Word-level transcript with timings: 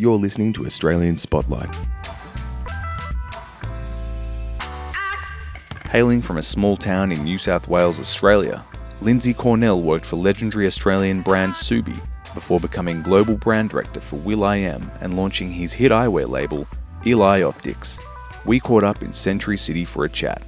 You're 0.00 0.16
listening 0.16 0.54
to 0.54 0.64
Australian 0.64 1.18
Spotlight. 1.18 1.76
Hailing 5.90 6.22
from 6.22 6.38
a 6.38 6.42
small 6.42 6.78
town 6.78 7.12
in 7.12 7.22
New 7.22 7.36
South 7.36 7.68
Wales, 7.68 8.00
Australia, 8.00 8.64
Lindsay 9.02 9.34
Cornell 9.34 9.82
worked 9.82 10.06
for 10.06 10.16
legendary 10.16 10.66
Australian 10.66 11.20
brand 11.20 11.52
Ksubi 11.52 12.02
before 12.32 12.58
becoming 12.58 13.02
global 13.02 13.36
brand 13.36 13.68
director 13.68 14.00
for 14.00 14.16
will.i.am 14.16 14.90
and 15.02 15.18
launching 15.18 15.50
his 15.50 15.74
hit 15.74 15.92
eyewear 15.92 16.26
label, 16.26 16.66
ill.i 17.04 17.42
Optics. 17.42 18.00
We 18.46 18.58
caught 18.58 18.84
up 18.84 19.02
in 19.02 19.12
Century 19.12 19.58
City 19.58 19.84
for 19.84 20.06
a 20.06 20.08
chat. 20.08 20.42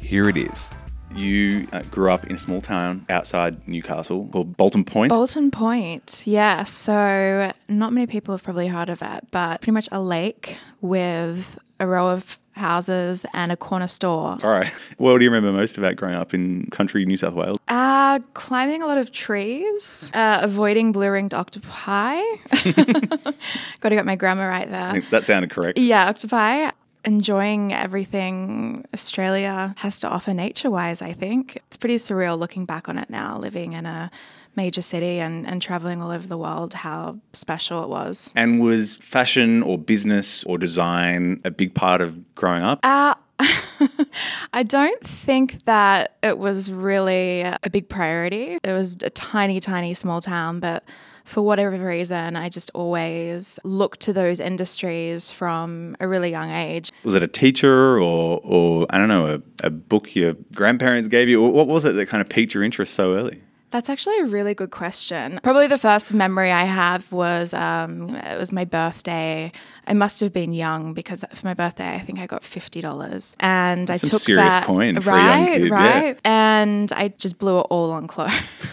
Here 0.00 0.30
it 0.30 0.38
is. 0.38 0.70
You 1.14 1.68
uh, 1.72 1.82
grew 1.90 2.10
up 2.10 2.26
in 2.26 2.36
a 2.36 2.38
small 2.38 2.62
town 2.62 3.04
outside 3.10 3.68
Newcastle 3.68 4.26
called 4.32 4.56
Bolton 4.56 4.82
Point. 4.82 5.10
Bolton 5.10 5.50
Point, 5.50 6.22
yeah. 6.24 6.64
So, 6.64 7.52
not 7.68 7.92
many 7.92 8.06
people 8.06 8.34
have 8.34 8.42
probably 8.42 8.68
heard 8.68 8.88
of 8.88 9.02
it, 9.02 9.26
but 9.30 9.60
pretty 9.60 9.72
much 9.72 9.88
a 9.92 10.00
lake 10.00 10.58
with 10.80 11.58
a 11.80 11.86
row 11.86 12.10
of 12.10 12.38
houses 12.52 13.26
and 13.34 13.50
a 13.50 13.56
corner 13.56 13.86
store. 13.88 14.38
All 14.42 14.50
right. 14.50 14.72
What 14.96 15.18
do 15.18 15.24
you 15.24 15.30
remember 15.30 15.52
most 15.56 15.76
about 15.76 15.96
growing 15.96 16.14
up 16.14 16.32
in 16.34 16.66
country 16.70 17.04
New 17.04 17.16
South 17.16 17.34
Wales? 17.34 17.56
Uh, 17.68 18.20
climbing 18.34 18.82
a 18.82 18.86
lot 18.86 18.98
of 18.98 19.10
trees, 19.10 20.10
uh, 20.14 20.38
avoiding 20.42 20.92
blue 20.92 21.10
ringed 21.10 21.34
octopi. 21.34 22.20
Got 22.62 23.88
to 23.88 23.94
get 23.96 24.06
my 24.06 24.16
grammar 24.16 24.48
right 24.48 24.70
there. 24.70 25.00
that 25.10 25.24
sounded 25.24 25.50
correct. 25.50 25.78
Yeah, 25.78 26.08
octopi. 26.08 26.70
Enjoying 27.04 27.72
everything 27.72 28.86
Australia 28.94 29.74
has 29.78 30.00
to 30.00 30.08
offer 30.08 30.32
nature 30.32 30.70
wise, 30.70 31.02
I 31.02 31.12
think. 31.12 31.56
It's 31.66 31.76
pretty 31.76 31.96
surreal 31.96 32.38
looking 32.38 32.64
back 32.64 32.88
on 32.88 32.96
it 32.96 33.10
now, 33.10 33.36
living 33.36 33.74
in 33.74 33.84
a 33.84 34.10
major 34.56 34.82
city 34.82 35.20
and, 35.20 35.46
and 35.46 35.60
traveling 35.60 36.02
all 36.02 36.10
over 36.10 36.26
the 36.26 36.38
world, 36.38 36.74
how 36.74 37.18
special 37.32 37.82
it 37.84 37.88
was. 37.88 38.32
And 38.36 38.60
was 38.60 38.96
fashion 38.96 39.62
or 39.62 39.78
business 39.78 40.44
or 40.44 40.58
design 40.58 41.40
a 41.44 41.50
big 41.50 41.74
part 41.74 42.00
of 42.00 42.34
growing 42.34 42.62
up? 42.62 42.80
Uh, 42.82 43.14
I 44.52 44.62
don't 44.62 45.06
think 45.06 45.64
that 45.64 46.16
it 46.22 46.38
was 46.38 46.70
really 46.70 47.42
a 47.42 47.70
big 47.70 47.88
priority. 47.88 48.58
It 48.62 48.72
was 48.72 48.96
a 49.02 49.10
tiny, 49.10 49.60
tiny 49.60 49.94
small 49.94 50.20
town, 50.20 50.60
but 50.60 50.84
for 51.24 51.42
whatever 51.42 51.76
reason, 51.78 52.36
I 52.36 52.50
just 52.50 52.70
always 52.74 53.58
looked 53.64 54.00
to 54.00 54.12
those 54.12 54.40
industries 54.40 55.30
from 55.30 55.96
a 55.98 56.06
really 56.06 56.30
young 56.30 56.50
age. 56.50 56.92
Was 57.02 57.14
it 57.14 57.22
a 57.22 57.28
teacher 57.28 57.98
or, 57.98 58.40
or 58.44 58.86
I 58.90 58.98
don't 58.98 59.08
know, 59.08 59.26
a, 59.62 59.66
a 59.66 59.70
book 59.70 60.14
your 60.14 60.34
grandparents 60.54 61.08
gave 61.08 61.28
you? 61.28 61.42
What 61.42 61.66
was 61.66 61.86
it 61.86 61.92
that 61.92 62.08
kind 62.08 62.20
of 62.20 62.28
piqued 62.28 62.52
your 62.52 62.62
interest 62.62 62.94
so 62.94 63.14
early? 63.14 63.40
That's 63.74 63.90
actually 63.90 64.20
a 64.20 64.26
really 64.26 64.54
good 64.54 64.70
question. 64.70 65.40
Probably 65.42 65.66
the 65.66 65.78
first 65.78 66.14
memory 66.14 66.52
I 66.52 66.62
have 66.62 67.10
was 67.10 67.52
um, 67.52 68.14
it 68.14 68.38
was 68.38 68.52
my 68.52 68.64
birthday. 68.64 69.50
I 69.84 69.94
must 69.94 70.20
have 70.20 70.32
been 70.32 70.52
young 70.52 70.94
because 70.94 71.24
for 71.34 71.44
my 71.44 71.54
birthday, 71.54 71.92
I 71.92 71.98
think 71.98 72.20
I 72.20 72.26
got 72.26 72.44
fifty 72.44 72.80
dollars, 72.80 73.36
and 73.40 73.88
That's 73.88 74.04
I 74.04 74.08
took 74.10 74.20
serious 74.20 74.54
that 74.54 74.64
coin 74.64 75.00
for 75.00 75.10
a 75.10 75.14
right, 75.14 75.48
kid, 75.48 75.68
yeah. 75.70 75.74
right, 75.74 76.18
and 76.24 76.92
I 76.92 77.08
just 77.08 77.40
blew 77.40 77.58
it 77.58 77.66
all 77.68 77.90
on 77.90 78.06
clothes. 78.06 78.32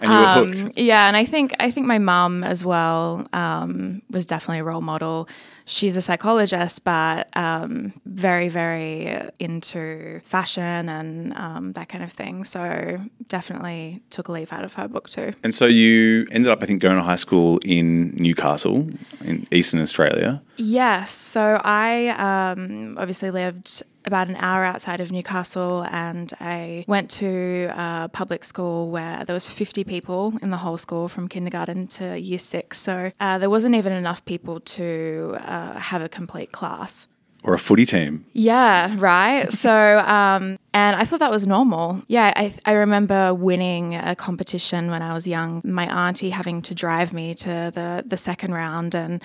And 0.00 0.12
you 0.12 0.18
were 0.18 0.34
hooked. 0.34 0.62
Um, 0.62 0.72
yeah, 0.76 1.08
and 1.08 1.16
I 1.16 1.24
think 1.24 1.54
I 1.58 1.70
think 1.70 1.86
my 1.86 1.98
mum 1.98 2.44
as 2.44 2.62
well 2.62 3.26
um, 3.32 4.02
was 4.10 4.26
definitely 4.26 4.58
a 4.58 4.64
role 4.64 4.82
model. 4.82 5.30
She's 5.68 5.96
a 5.96 6.02
psychologist, 6.02 6.84
but 6.84 7.28
um, 7.36 7.92
very 8.06 8.48
very 8.48 9.20
into 9.40 10.20
fashion 10.24 10.88
and 10.88 11.34
um, 11.34 11.72
that 11.72 11.88
kind 11.88 12.04
of 12.04 12.12
thing. 12.12 12.44
So 12.44 12.98
definitely 13.28 14.00
took 14.10 14.28
a 14.28 14.32
leaf 14.32 14.52
out 14.52 14.64
of 14.64 14.74
her 14.74 14.88
book 14.88 15.08
too. 15.08 15.32
And 15.42 15.54
so 15.54 15.66
you 15.66 16.26
ended 16.30 16.50
up, 16.52 16.62
I 16.62 16.66
think, 16.66 16.80
going 16.80 16.96
to 16.96 17.02
high 17.02 17.16
school 17.16 17.58
in 17.64 18.10
Newcastle, 18.14 18.88
in 19.24 19.46
Eastern 19.50 19.80
Australia. 19.80 20.40
Yes. 20.56 21.12
So 21.12 21.60
I 21.62 22.08
um, 22.08 22.96
obviously 22.98 23.30
lived 23.30 23.82
about 24.06 24.28
an 24.28 24.36
hour 24.36 24.64
outside 24.64 25.00
of 25.00 25.10
Newcastle, 25.10 25.84
and 25.90 26.32
I 26.40 26.84
went 26.86 27.10
to 27.12 27.70
a 27.74 28.08
public 28.12 28.44
school 28.44 28.90
where 28.90 29.24
there 29.24 29.34
was 29.34 29.50
50 29.50 29.84
people 29.84 30.34
in 30.40 30.50
the 30.50 30.58
whole 30.58 30.78
school 30.78 31.08
from 31.08 31.28
kindergarten 31.28 31.88
to 31.88 32.18
year 32.18 32.38
six. 32.38 32.78
So 32.78 33.10
uh, 33.18 33.38
there 33.38 33.50
wasn't 33.50 33.74
even 33.74 33.92
enough 33.92 34.24
people 34.24 34.60
to 34.60 35.36
uh, 35.40 35.78
have 35.78 36.02
a 36.02 36.08
complete 36.08 36.52
class. 36.52 37.08
Or 37.42 37.54
a 37.54 37.58
footy 37.58 37.84
team. 37.84 38.26
Yeah, 38.32 38.94
right. 38.98 39.52
So, 39.66 39.98
um, 40.00 40.58
and 40.72 40.96
I 40.96 41.04
thought 41.04 41.20
that 41.20 41.30
was 41.30 41.46
normal. 41.46 42.02
Yeah, 42.08 42.32
I, 42.34 42.54
I 42.64 42.72
remember 42.72 43.34
winning 43.34 43.94
a 43.94 44.16
competition 44.16 44.90
when 44.90 45.02
I 45.02 45.14
was 45.14 45.26
young, 45.26 45.62
my 45.64 45.86
auntie 45.86 46.30
having 46.30 46.62
to 46.62 46.74
drive 46.74 47.12
me 47.12 47.34
to 47.34 47.70
the, 47.74 48.04
the 48.06 48.16
second 48.16 48.52
round. 48.52 48.94
And 48.94 49.22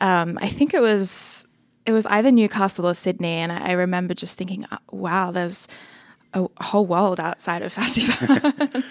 um, 0.00 0.38
I 0.40 0.48
think 0.48 0.74
it 0.74 0.80
was, 0.80 1.46
it 1.84 1.92
was 1.92 2.06
either 2.06 2.30
Newcastle 2.30 2.86
or 2.86 2.94
Sydney. 2.94 3.28
And 3.36 3.52
I, 3.52 3.68
I 3.68 3.72
remember 3.72 4.14
just 4.14 4.36
thinking, 4.38 4.64
"Uh, 4.70 4.78
wow, 4.90 5.30
there's 5.30 5.68
a 6.34 6.46
whole 6.60 6.84
world 6.86 7.18
outside 7.18 7.62
of 7.62 7.72
Fassifern. 7.74 8.84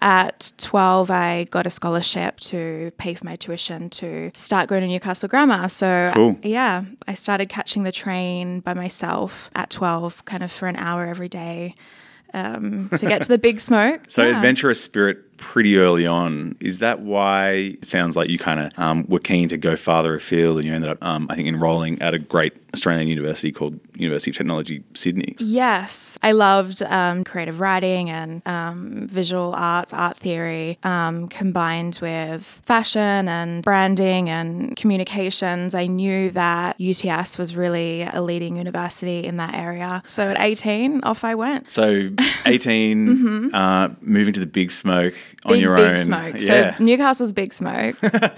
At 0.00 0.52
12, 0.58 1.10
I 1.10 1.44
got 1.44 1.66
a 1.66 1.70
scholarship 1.70 2.40
to 2.40 2.92
pay 2.98 3.14
for 3.14 3.24
my 3.24 3.36
tuition 3.36 3.88
to 3.90 4.30
start 4.34 4.68
going 4.68 4.82
to 4.82 4.88
Newcastle 4.88 5.28
Grammar. 5.28 5.68
So, 5.68 6.10
Cool. 6.14 6.36
yeah, 6.42 6.84
I 7.06 7.14
started 7.14 7.48
catching 7.48 7.84
the 7.84 7.92
train 7.92 8.60
by 8.60 8.74
myself 8.74 9.50
at 9.54 9.70
12, 9.70 10.24
kind 10.24 10.42
of 10.42 10.50
for 10.52 10.66
an 10.68 10.76
hour 10.76 11.06
every 11.06 11.28
day 11.28 11.74
um, 12.34 12.88
to 12.96 13.06
get 13.06 13.22
to 13.22 13.28
the 13.28 13.38
big 13.38 13.60
smoke. 13.60 14.02
So 14.08 14.26
Yeah. 14.26 14.36
adventurous 14.36 14.82
spirit 14.82 15.31
pretty 15.42 15.76
early 15.76 16.06
on. 16.06 16.56
Is 16.60 16.78
that 16.78 17.00
why 17.00 17.50
it 17.50 17.84
sounds 17.84 18.16
like 18.16 18.30
you 18.30 18.38
kind 18.38 18.60
of 18.60 18.72
um, 18.78 19.04
were 19.08 19.18
keen 19.18 19.48
to 19.48 19.58
go 19.58 19.74
farther 19.74 20.14
afield 20.14 20.58
and 20.58 20.66
you 20.66 20.72
ended 20.72 20.88
up, 20.88 21.02
um, 21.02 21.26
I 21.28 21.34
think, 21.34 21.48
enrolling 21.48 22.00
at 22.00 22.14
a 22.14 22.18
great 22.18 22.54
Australian 22.72 23.08
university 23.08 23.50
called 23.50 23.78
University 23.96 24.30
of 24.30 24.36
Technology, 24.36 24.84
Sydney? 24.94 25.34
Yes, 25.38 26.16
I 26.22 26.32
loved 26.32 26.82
um, 26.84 27.24
creative 27.24 27.58
writing 27.58 28.08
and 28.08 28.40
um, 28.46 29.08
visual 29.08 29.52
arts, 29.54 29.92
art 29.92 30.16
theory, 30.16 30.78
um, 30.84 31.28
combined 31.28 31.98
with 32.00 32.62
fashion 32.64 33.28
and 33.28 33.62
branding 33.64 34.30
and 34.30 34.76
communications. 34.76 35.74
I 35.74 35.86
knew 35.86 36.30
that 36.30 36.80
UTS 36.80 37.36
was 37.36 37.56
really 37.56 38.02
a 38.02 38.22
leading 38.22 38.56
university 38.56 39.24
in 39.24 39.38
that 39.38 39.54
area. 39.54 40.04
So 40.06 40.30
at 40.30 40.40
18, 40.40 41.02
off 41.02 41.24
I 41.24 41.34
went. 41.34 41.68
So 41.70 42.10
18, 42.46 43.54
uh, 43.54 43.94
moving 44.00 44.32
to 44.34 44.40
the 44.40 44.46
big 44.46 44.70
smoke 44.70 45.14
on. 45.44 45.52
Big, 45.52 45.62
your 45.62 45.76
big 45.76 45.98
own. 45.98 46.04
smoke. 46.04 46.40
Yeah. 46.40 46.76
So 46.76 46.84
Newcastle's 46.84 47.32
big 47.32 47.52
smoke. 47.52 47.96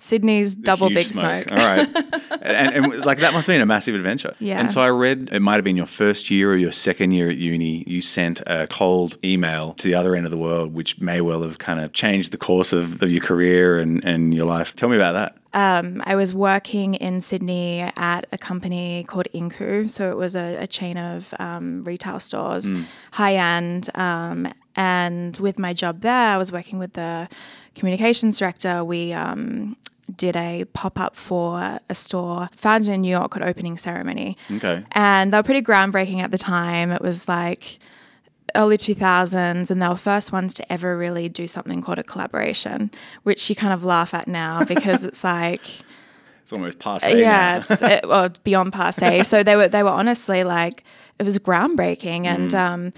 Sydney's 0.00 0.56
double 0.56 0.88
Huge 0.88 0.98
big 0.98 1.06
smoke. 1.06 1.52
All 1.52 1.58
right. 1.58 1.86
and, 2.42 2.86
and 2.86 3.04
like 3.04 3.18
that 3.18 3.32
must 3.32 3.46
have 3.46 3.54
been 3.54 3.60
a 3.60 3.66
massive 3.66 3.94
adventure. 3.94 4.34
Yeah. 4.38 4.58
And 4.58 4.70
so 4.70 4.80
I 4.80 4.88
read 4.88 5.28
it 5.30 5.40
might 5.40 5.56
have 5.56 5.64
been 5.64 5.76
your 5.76 5.86
first 5.86 6.30
year 6.30 6.52
or 6.52 6.56
your 6.56 6.72
second 6.72 7.12
year 7.12 7.28
at 7.28 7.36
uni. 7.36 7.84
You 7.86 8.00
sent 8.00 8.40
a 8.46 8.66
cold 8.66 9.18
email 9.22 9.74
to 9.74 9.86
the 9.86 9.94
other 9.94 10.16
end 10.16 10.26
of 10.26 10.30
the 10.30 10.38
world, 10.38 10.74
which 10.74 10.98
may 11.00 11.20
well 11.20 11.42
have 11.42 11.58
kind 11.58 11.80
of 11.80 11.92
changed 11.92 12.32
the 12.32 12.38
course 12.38 12.72
of, 12.72 13.02
of 13.02 13.10
your 13.10 13.22
career 13.22 13.78
and, 13.78 14.02
and 14.04 14.34
your 14.34 14.46
life. 14.46 14.74
Tell 14.74 14.88
me 14.88 14.96
about 14.96 15.12
that. 15.12 15.36
Um, 15.52 16.00
I 16.06 16.14
was 16.14 16.32
working 16.32 16.94
in 16.94 17.20
Sydney 17.20 17.80
at 17.80 18.24
a 18.32 18.38
company 18.38 19.04
called 19.06 19.26
Incu. 19.34 19.90
So 19.90 20.10
it 20.10 20.16
was 20.16 20.36
a, 20.36 20.56
a 20.60 20.66
chain 20.66 20.96
of 20.96 21.34
um, 21.38 21.84
retail 21.84 22.20
stores, 22.20 22.70
high 23.12 23.34
end. 23.34 23.90
Um, 23.96 24.52
and 24.80 25.36
with 25.36 25.58
my 25.58 25.72
job 25.74 26.00
there, 26.00 26.34
I 26.34 26.38
was 26.38 26.50
working 26.50 26.78
with 26.78 26.94
the 26.94 27.28
communications 27.74 28.38
director. 28.38 28.82
We 28.82 29.12
um, 29.12 29.76
did 30.16 30.36
a 30.36 30.64
pop 30.72 30.98
up 30.98 31.16
for 31.16 31.78
a 31.90 31.94
store 31.94 32.48
founded 32.54 32.88
in 32.94 33.02
New 33.02 33.10
York 33.10 33.32
called 33.32 33.44
Opening 33.44 33.76
Ceremony. 33.76 34.38
Okay. 34.50 34.82
And 34.92 35.32
they 35.32 35.38
were 35.38 35.42
pretty 35.42 35.60
groundbreaking 35.60 36.20
at 36.22 36.30
the 36.30 36.38
time. 36.38 36.90
It 36.92 37.02
was 37.02 37.28
like 37.28 37.78
early 38.54 38.78
2000s 38.78 39.70
and 39.70 39.82
they 39.82 39.86
were 39.88 39.94
first 39.96 40.32
ones 40.32 40.54
to 40.54 40.72
ever 40.72 40.96
really 40.96 41.28
do 41.28 41.46
something 41.46 41.80
called 41.82 41.98
a 41.98 42.02
collaboration 42.02 42.90
which 43.22 43.48
you 43.48 43.54
kind 43.54 43.72
of 43.72 43.84
laugh 43.84 44.12
at 44.12 44.26
now 44.26 44.64
because 44.74 45.04
it's 45.04 45.22
like 45.22 45.60
It's 46.42 46.52
almost 46.52 46.80
passe. 46.80 47.16
yeah 47.20 47.58
it's 47.60 47.80
it, 47.80 48.08
well, 48.08 48.28
beyond 48.42 48.72
passe 48.72 49.22
so 49.32 49.44
they 49.44 49.54
were 49.54 49.68
they 49.68 49.84
were 49.84 49.90
honestly 49.90 50.42
like 50.42 50.82
it 51.20 51.22
was 51.22 51.38
groundbreaking 51.38 52.24
and 52.26 52.52
um 52.52 52.92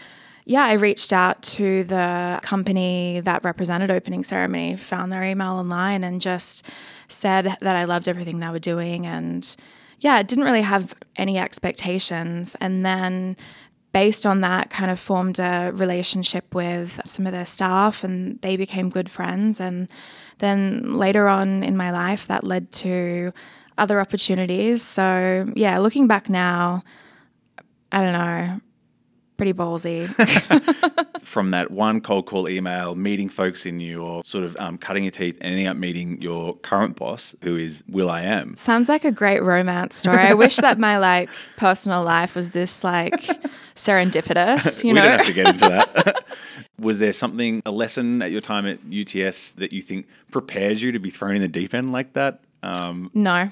yeah, 0.44 0.64
I 0.64 0.74
reached 0.74 1.12
out 1.12 1.42
to 1.42 1.84
the 1.84 2.40
company 2.42 3.20
that 3.20 3.44
represented 3.44 3.90
opening 3.90 4.24
ceremony, 4.24 4.76
found 4.76 5.12
their 5.12 5.22
email 5.22 5.52
online, 5.52 6.02
and 6.04 6.20
just 6.20 6.66
said 7.08 7.56
that 7.60 7.76
I 7.76 7.84
loved 7.84 8.08
everything 8.08 8.40
they 8.40 8.48
were 8.48 8.58
doing. 8.58 9.06
And 9.06 9.54
yeah, 10.00 10.22
didn't 10.22 10.44
really 10.44 10.62
have 10.62 10.94
any 11.16 11.38
expectations. 11.38 12.56
And 12.60 12.84
then 12.84 13.36
based 13.92 14.26
on 14.26 14.40
that, 14.40 14.70
kind 14.70 14.90
of 14.90 14.98
formed 14.98 15.38
a 15.38 15.70
relationship 15.74 16.54
with 16.54 17.00
some 17.04 17.26
of 17.26 17.32
their 17.32 17.46
staff, 17.46 18.02
and 18.02 18.40
they 18.42 18.56
became 18.56 18.88
good 18.90 19.10
friends. 19.10 19.60
And 19.60 19.88
then 20.38 20.94
later 20.98 21.28
on 21.28 21.62
in 21.62 21.76
my 21.76 21.92
life, 21.92 22.26
that 22.26 22.42
led 22.42 22.72
to 22.72 23.32
other 23.78 24.00
opportunities. 24.00 24.82
So 24.82 25.46
yeah, 25.54 25.78
looking 25.78 26.08
back 26.08 26.28
now, 26.28 26.82
I 27.92 28.02
don't 28.02 28.12
know, 28.12 28.60
pretty 29.42 29.52
ballsy. 29.52 30.06
From 31.22 31.50
that 31.50 31.70
one 31.72 32.00
cold 32.00 32.26
call 32.26 32.48
email, 32.48 32.94
meeting 32.94 33.28
folks 33.28 33.66
in 33.66 33.76
New 33.78 33.90
York, 33.90 34.24
sort 34.24 34.44
of 34.44 34.56
um, 34.60 34.78
cutting 34.78 35.02
your 35.02 35.10
teeth, 35.10 35.36
and 35.40 35.50
ending 35.50 35.66
up 35.66 35.76
meeting 35.76 36.20
your 36.22 36.56
current 36.58 36.94
boss, 36.94 37.34
who 37.42 37.56
is 37.56 37.82
will.i.am. 37.88 38.54
Sounds 38.54 38.88
like 38.88 39.04
a 39.04 39.10
great 39.10 39.42
romance 39.42 39.96
story. 39.96 40.18
I 40.18 40.34
wish 40.34 40.56
that 40.56 40.78
my 40.78 40.98
like 40.98 41.28
personal 41.56 42.04
life 42.04 42.36
was 42.36 42.50
this 42.50 42.84
like 42.84 43.14
serendipitous, 43.74 44.84
you 44.84 44.90
we 44.90 45.00
know? 45.00 45.02
don't 45.02 45.18
have 45.18 45.26
to 45.26 45.32
get 45.32 45.48
into 45.48 45.68
that. 45.68 46.24
Was 46.78 46.98
there 46.98 47.12
something, 47.12 47.62
a 47.64 47.70
lesson 47.70 48.22
at 48.22 48.32
your 48.32 48.40
time 48.40 48.66
at 48.66 48.78
UTS 48.90 49.52
that 49.52 49.72
you 49.72 49.80
think 49.82 50.06
prepared 50.32 50.80
you 50.80 50.90
to 50.92 50.98
be 50.98 51.10
thrown 51.10 51.36
in 51.36 51.40
the 51.42 51.48
deep 51.48 51.74
end 51.74 51.92
like 51.92 52.12
that? 52.14 52.40
Um, 52.62 53.10
No. 53.14 53.50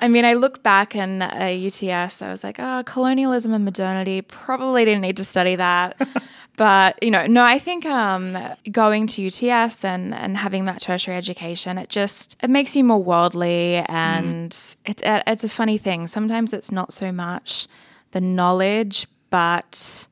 I 0.00 0.08
mean, 0.08 0.24
I 0.24 0.34
look 0.34 0.62
back 0.62 0.94
in 0.96 1.22
at 1.22 1.52
UTS, 1.52 2.22
I 2.22 2.30
was 2.30 2.42
like, 2.42 2.56
oh, 2.58 2.82
colonialism 2.86 3.52
and 3.52 3.64
modernity, 3.64 4.22
probably 4.22 4.84
didn't 4.84 5.02
need 5.02 5.16
to 5.18 5.24
study 5.24 5.56
that. 5.56 5.96
but, 6.56 7.02
you 7.02 7.10
know, 7.10 7.26
no, 7.26 7.42
I 7.44 7.58
think 7.58 7.84
um, 7.86 8.36
going 8.70 9.06
to 9.08 9.26
UTS 9.26 9.84
and, 9.84 10.14
and 10.14 10.36
having 10.36 10.64
that 10.64 10.80
tertiary 10.80 11.16
education, 11.16 11.76
it 11.78 11.88
just, 11.88 12.36
it 12.42 12.50
makes 12.50 12.74
you 12.74 12.84
more 12.84 13.02
worldly 13.02 13.76
and 13.86 14.52
it, 14.84 15.02
it, 15.02 15.22
it's 15.26 15.44
a 15.44 15.48
funny 15.48 15.78
thing. 15.78 16.06
Sometimes 16.06 16.52
it's 16.52 16.72
not 16.72 16.92
so 16.92 17.12
much 17.12 17.66
the 18.12 18.20
knowledge, 18.20 19.06
but 19.30 20.06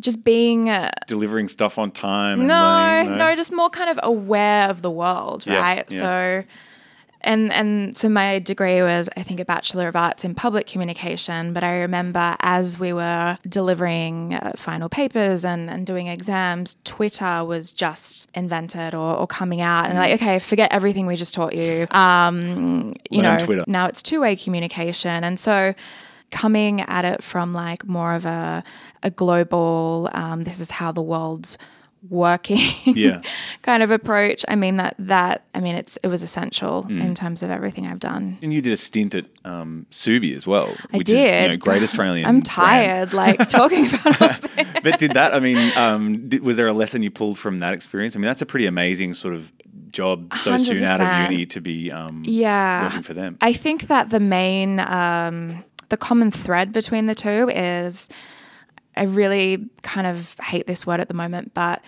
just 0.00 0.22
being 0.24 0.68
uh, 0.68 0.90
delivering 1.06 1.48
stuff 1.48 1.78
on 1.78 1.90
time. 1.90 2.38
And 2.40 2.48
no, 2.48 2.54
learning, 2.54 3.18
no, 3.18 3.34
just 3.34 3.52
more 3.52 3.70
kind 3.70 3.90
of 3.90 3.98
aware 4.02 4.68
of 4.68 4.82
the 4.82 4.90
world, 4.90 5.44
Yeah, 5.46 5.60
right? 5.60 5.84
yeah. 5.90 5.98
So, 5.98 6.44
and 7.20 7.52
and 7.52 7.96
so 7.96 8.08
my 8.08 8.38
degree 8.38 8.82
was, 8.82 9.08
I 9.16 9.22
think, 9.22 9.40
a 9.40 9.44
bachelor 9.44 9.88
of 9.88 9.96
arts 9.96 10.24
in 10.24 10.34
public 10.34 10.66
communication. 10.66 11.52
But 11.52 11.64
I 11.64 11.80
remember 11.80 12.36
as 12.40 12.78
we 12.78 12.92
were 12.92 13.38
delivering 13.48 14.34
uh, 14.34 14.52
final 14.56 14.88
papers 14.88 15.44
and, 15.44 15.68
and 15.70 15.86
doing 15.86 16.06
exams, 16.06 16.76
Twitter 16.84 17.44
was 17.44 17.72
just 17.72 18.28
invented 18.34 18.94
or, 18.94 19.16
or 19.16 19.26
coming 19.26 19.60
out, 19.60 19.86
and 19.88 19.98
like, 19.98 20.14
okay, 20.14 20.38
forget 20.38 20.72
everything 20.72 21.06
we 21.06 21.16
just 21.16 21.34
taught 21.34 21.54
you. 21.54 21.86
Um, 21.90 22.94
you 23.10 23.22
Learn 23.22 23.38
know, 23.38 23.44
Twitter. 23.44 23.64
now 23.66 23.86
it's 23.86 24.02
two 24.02 24.20
way 24.20 24.36
communication, 24.36 25.24
and 25.24 25.38
so 25.40 25.74
coming 26.30 26.80
at 26.80 27.04
it 27.04 27.22
from 27.22 27.52
like 27.52 27.86
more 27.86 28.14
of 28.14 28.26
a 28.26 28.62
a 29.02 29.10
global, 29.10 30.10
um, 30.12 30.44
this 30.44 30.60
is 30.60 30.70
how 30.70 30.92
the 30.92 31.02
world's 31.02 31.56
working 32.10 32.58
Yeah. 32.84 33.22
kind 33.62 33.82
of 33.82 33.90
approach. 33.90 34.44
I 34.48 34.56
mean 34.56 34.76
that 34.76 34.94
that 34.98 35.44
I 35.54 35.60
mean 35.60 35.74
it's 35.74 35.96
it 36.02 36.08
was 36.08 36.22
essential 36.22 36.84
Mm. 36.88 37.02
in 37.02 37.14
terms 37.14 37.42
of 37.42 37.50
everything 37.50 37.86
I've 37.86 37.98
done. 38.00 38.38
And 38.42 38.52
you 38.52 38.60
did 38.62 38.72
a 38.72 38.76
stint 38.76 39.14
at 39.14 39.24
um, 39.44 39.86
Ksubi 39.90 40.34
as 40.36 40.46
well, 40.46 40.74
I 40.92 40.98
which 40.98 41.06
did. 41.08 41.16
is 41.34 41.42
you 41.42 41.48
know, 41.48 41.56
great 41.56 41.82
Australian. 41.82 42.26
I'm 42.26 42.34
brand. 42.40 42.46
tired, 42.46 43.12
like 43.12 43.48
talking 43.48 43.86
about. 43.86 44.40
But 44.82 44.98
did 45.00 45.12
that? 45.12 45.34
I 45.34 45.40
mean, 45.40 45.72
um, 45.76 46.28
did, 46.28 46.42
was 46.44 46.56
there 46.56 46.68
a 46.68 46.72
lesson 46.72 47.02
you 47.02 47.10
pulled 47.10 47.38
from 47.38 47.58
that 47.58 47.72
experience? 47.74 48.14
I 48.14 48.20
mean, 48.20 48.26
that's 48.26 48.42
a 48.42 48.46
pretty 48.46 48.66
amazing 48.66 49.14
sort 49.14 49.34
of 49.34 49.50
job 49.90 50.32
so 50.34 50.58
soon 50.58 50.84
out 50.84 51.00
of 51.00 51.30
uni 51.32 51.44
to 51.46 51.60
be 51.60 51.90
um, 51.90 52.22
Yeah. 52.24 52.84
working 52.84 53.02
for 53.02 53.12
them. 53.14 53.36
I 53.40 53.52
think 53.52 53.88
that 53.88 54.10
the 54.10 54.20
main, 54.20 54.78
um, 54.80 55.64
the 55.88 55.96
common 55.96 56.30
thread 56.30 56.70
between 56.70 57.06
the 57.06 57.14
two 57.16 57.50
is 57.52 58.08
I 58.96 59.04
really 59.04 59.68
kind 59.82 60.06
of 60.06 60.34
hate 60.42 60.66
this 60.66 60.86
word 60.86 61.00
at 61.00 61.08
the 61.08 61.14
moment, 61.14 61.52
but 61.54 61.82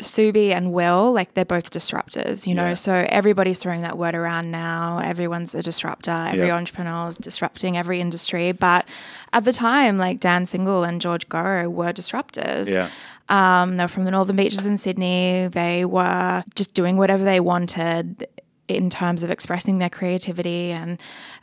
Ksubi 0.00 0.50
and 0.50 0.72
Will, 0.72 1.12
like 1.12 1.34
they're 1.34 1.44
both 1.44 1.70
disruptors, 1.70 2.46
you 2.46 2.54
know. 2.54 2.68
Yeah. 2.68 2.74
So 2.74 3.06
everybody's 3.08 3.58
throwing 3.60 3.82
that 3.82 3.96
word 3.96 4.14
around 4.14 4.50
now. 4.50 4.98
Everyone's 4.98 5.54
a 5.54 5.62
disruptor. 5.62 6.10
Every 6.10 6.48
Yeah. 6.48 6.56
entrepreneur 6.56 7.08
is 7.08 7.16
disrupting 7.16 7.76
every 7.76 8.00
industry. 8.00 8.52
But 8.52 8.86
at 9.32 9.44
the 9.44 9.52
time, 9.52 9.96
like 9.98 10.18
Dan 10.20 10.46
Single 10.46 10.82
and 10.82 11.00
George 11.00 11.28
Gorrow 11.28 11.68
were 11.70 11.92
disruptors. 11.92 12.68
Yeah. 12.68 12.88
Um, 13.28 13.76
they're 13.76 13.88
from 13.88 14.04
the 14.04 14.10
Northern 14.10 14.36
Beaches 14.36 14.66
in 14.66 14.78
Sydney. 14.78 15.48
They 15.48 15.84
were 15.84 16.42
just 16.56 16.74
doing 16.74 16.96
whatever 16.96 17.24
they 17.24 17.40
wanted 17.40 18.26
in 18.66 18.90
terms 18.90 19.22
of 19.22 19.30
expressing 19.30 19.78
their 19.78 19.90
creativity. 19.90 20.70
And 20.72 21.00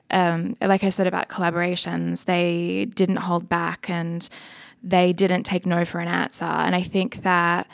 um, 0.10 0.56
like 0.62 0.84
I 0.84 0.90
said 0.90 1.08
about 1.08 1.30
collaborations, 1.30 2.26
they 2.26 2.86
didn't 2.94 3.18
hold 3.18 3.48
back 3.48 3.90
and 3.90 4.28
they 4.84 5.14
didn't 5.14 5.44
take 5.44 5.66
no 5.66 5.86
for 5.86 6.00
an 6.00 6.08
answer. 6.08 6.46
And 6.46 6.76
I 6.76 6.82
think 6.82 7.24
that 7.24 7.68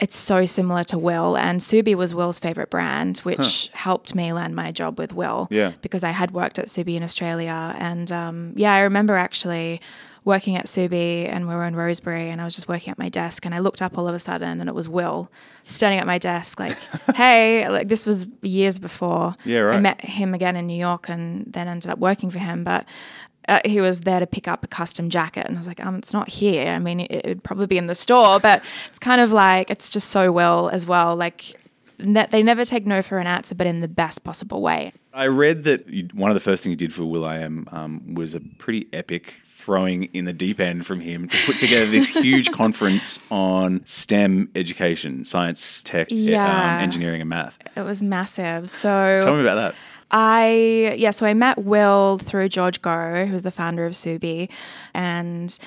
it's 0.00 0.16
so 0.16 0.44
similar 0.46 0.84
to 0.84 0.98
Will. 0.98 1.36
And 1.36 1.60
Ksubi 1.60 1.94
was 1.94 2.14
Will's 2.14 2.38
favorite 2.38 2.70
brand, 2.70 3.18
which 3.18 3.70
helped 3.72 4.14
me 4.14 4.32
land 4.32 4.54
my 4.54 4.72
job 4.72 4.98
with 4.98 5.14
Will. 5.14 5.48
Yeah. 5.50 5.72
Because 5.82 6.02
I 6.02 6.10
had 6.10 6.32
worked 6.32 6.58
at 6.58 6.66
Ksubi 6.66 6.96
in 6.96 7.02
Australia. 7.02 7.74
And 7.78 8.10
um, 8.10 8.52
yeah, 8.56 8.74
I 8.74 8.80
remember 8.80 9.14
actually 9.14 9.80
working 10.24 10.56
at 10.56 10.64
Ksubi 10.64 11.28
and 11.28 11.46
we 11.46 11.54
were 11.54 11.64
in 11.64 11.74
Rosebery 11.74 12.28
and 12.28 12.40
I 12.40 12.44
was 12.44 12.54
just 12.54 12.66
working 12.66 12.90
at 12.90 12.98
my 12.98 13.10
desk 13.10 13.44
and 13.44 13.54
I 13.54 13.58
looked 13.58 13.82
up 13.82 13.98
all 13.98 14.08
of 14.08 14.14
a 14.14 14.18
sudden 14.18 14.58
and 14.58 14.70
it 14.70 14.74
was 14.74 14.88
Will 14.88 15.30
standing 15.64 16.00
at 16.00 16.06
my 16.06 16.16
desk 16.16 16.58
like, 16.58 16.78
hey, 17.14 17.68
like 17.68 17.88
this 17.88 18.06
was 18.06 18.26
years 18.40 18.78
before. 18.78 19.36
Yeah, 19.44 19.60
right. 19.60 19.76
I 19.76 19.80
met 19.80 20.00
him 20.00 20.32
again 20.32 20.56
in 20.56 20.66
New 20.66 20.78
York 20.78 21.10
and 21.10 21.44
then 21.52 21.68
ended 21.68 21.90
up 21.90 21.98
working 21.98 22.30
for 22.30 22.38
him. 22.38 22.64
But 22.64 22.86
uh, 23.48 23.60
he 23.64 23.80
was 23.80 24.00
there 24.00 24.20
to 24.20 24.26
pick 24.26 24.48
up 24.48 24.64
a 24.64 24.66
custom 24.68 25.10
jacket, 25.10 25.46
and 25.46 25.56
I 25.56 25.58
was 25.58 25.66
like, 25.66 25.84
um, 25.84 25.96
it's 25.96 26.12
not 26.12 26.28
here. 26.28 26.66
I 26.68 26.78
mean, 26.78 27.00
it, 27.00 27.24
would 27.26 27.42
probably 27.44 27.66
be 27.66 27.78
in 27.78 27.86
the 27.86 27.94
store, 27.94 28.40
but 28.40 28.62
it's 28.88 28.98
kind 28.98 29.20
of 29.20 29.32
like 29.32 29.70
it's 29.70 29.90
just 29.90 30.08
so 30.10 30.30
well 30.32 30.68
as 30.68 30.86
well. 30.86 31.16
Like 31.16 31.54
ne- 31.98 32.26
they 32.30 32.42
never 32.42 32.64
take 32.64 32.86
no 32.86 33.02
for 33.02 33.18
an 33.18 33.26
answer, 33.26 33.54
but 33.54 33.66
in 33.66 33.80
the 33.80 33.88
best 33.88 34.24
possible 34.24 34.62
way. 34.62 34.92
I 35.12 35.28
read 35.28 35.64
that 35.64 35.88
you, 35.88 36.08
one 36.12 36.30
of 36.30 36.34
the 36.34 36.40
first 36.40 36.64
things 36.64 36.72
you 36.72 36.76
did 36.76 36.92
for 36.92 37.04
will.i.am 37.04 37.68
um, 37.70 38.14
was 38.14 38.34
a 38.34 38.40
pretty 38.58 38.88
epic 38.92 39.34
throwing 39.46 40.04
in 40.12 40.26
the 40.26 40.32
deep 40.32 40.60
end 40.60 40.84
from 40.86 41.00
him 41.00 41.26
to 41.28 41.36
put 41.46 41.58
together 41.58 41.86
this 41.86 42.08
huge 42.14 42.50
conference 42.50 43.18
on 43.30 43.80
STEM 43.86 44.50
education, 44.54 45.24
science, 45.24 45.80
tech, 45.84 46.10
e- 46.12 46.32
Yeah. 46.32 46.44
um, 46.76 46.82
engineering, 46.82 47.20
and 47.22 47.30
math. 47.30 47.58
It 47.76 47.80
was 47.82 48.02
massive. 48.02 48.68
So 48.70 49.20
Tell 49.22 49.34
me 49.36 49.40
about 49.40 49.54
that. 49.54 49.74
I 50.16 50.94
yeah, 50.96 51.10
so 51.10 51.26
I 51.26 51.34
met 51.34 51.58
Will 51.58 52.18
through 52.18 52.48
George 52.48 52.80
Gorrow, 52.80 53.26
who's 53.26 53.42
the 53.42 53.50
founder 53.50 53.84
of 53.84 53.94
Ksubi, 53.94 54.48
and 54.94 55.58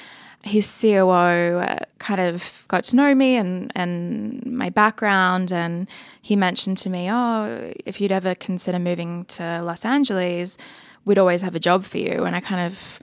his 0.43 0.79
COO 0.81 1.09
uh, 1.09 1.79
kind 1.99 2.21
of 2.21 2.63
got 2.69 2.85
to 2.85 2.95
know 2.95 3.13
me 3.13 3.35
and 3.35 3.73
and 3.75 4.45
my 4.45 4.69
background, 4.69 5.51
and 5.51 5.85
he 6.21 6.37
mentioned 6.37 6.77
to 6.79 6.89
me, 6.89 7.11
oh, 7.11 7.73
if 7.85 7.99
you'd 7.99 8.13
ever 8.13 8.35
consider 8.35 8.79
moving 8.79 9.25
to 9.25 9.61
Los 9.63 9.83
Angeles, 9.83 10.57
we'd 11.03 11.17
always 11.17 11.41
have 11.41 11.53
a 11.53 11.59
job 11.59 11.83
for 11.83 11.97
you, 11.97 12.23
and 12.23 12.33
I 12.33 12.39
kind 12.39 12.65
of 12.65 13.01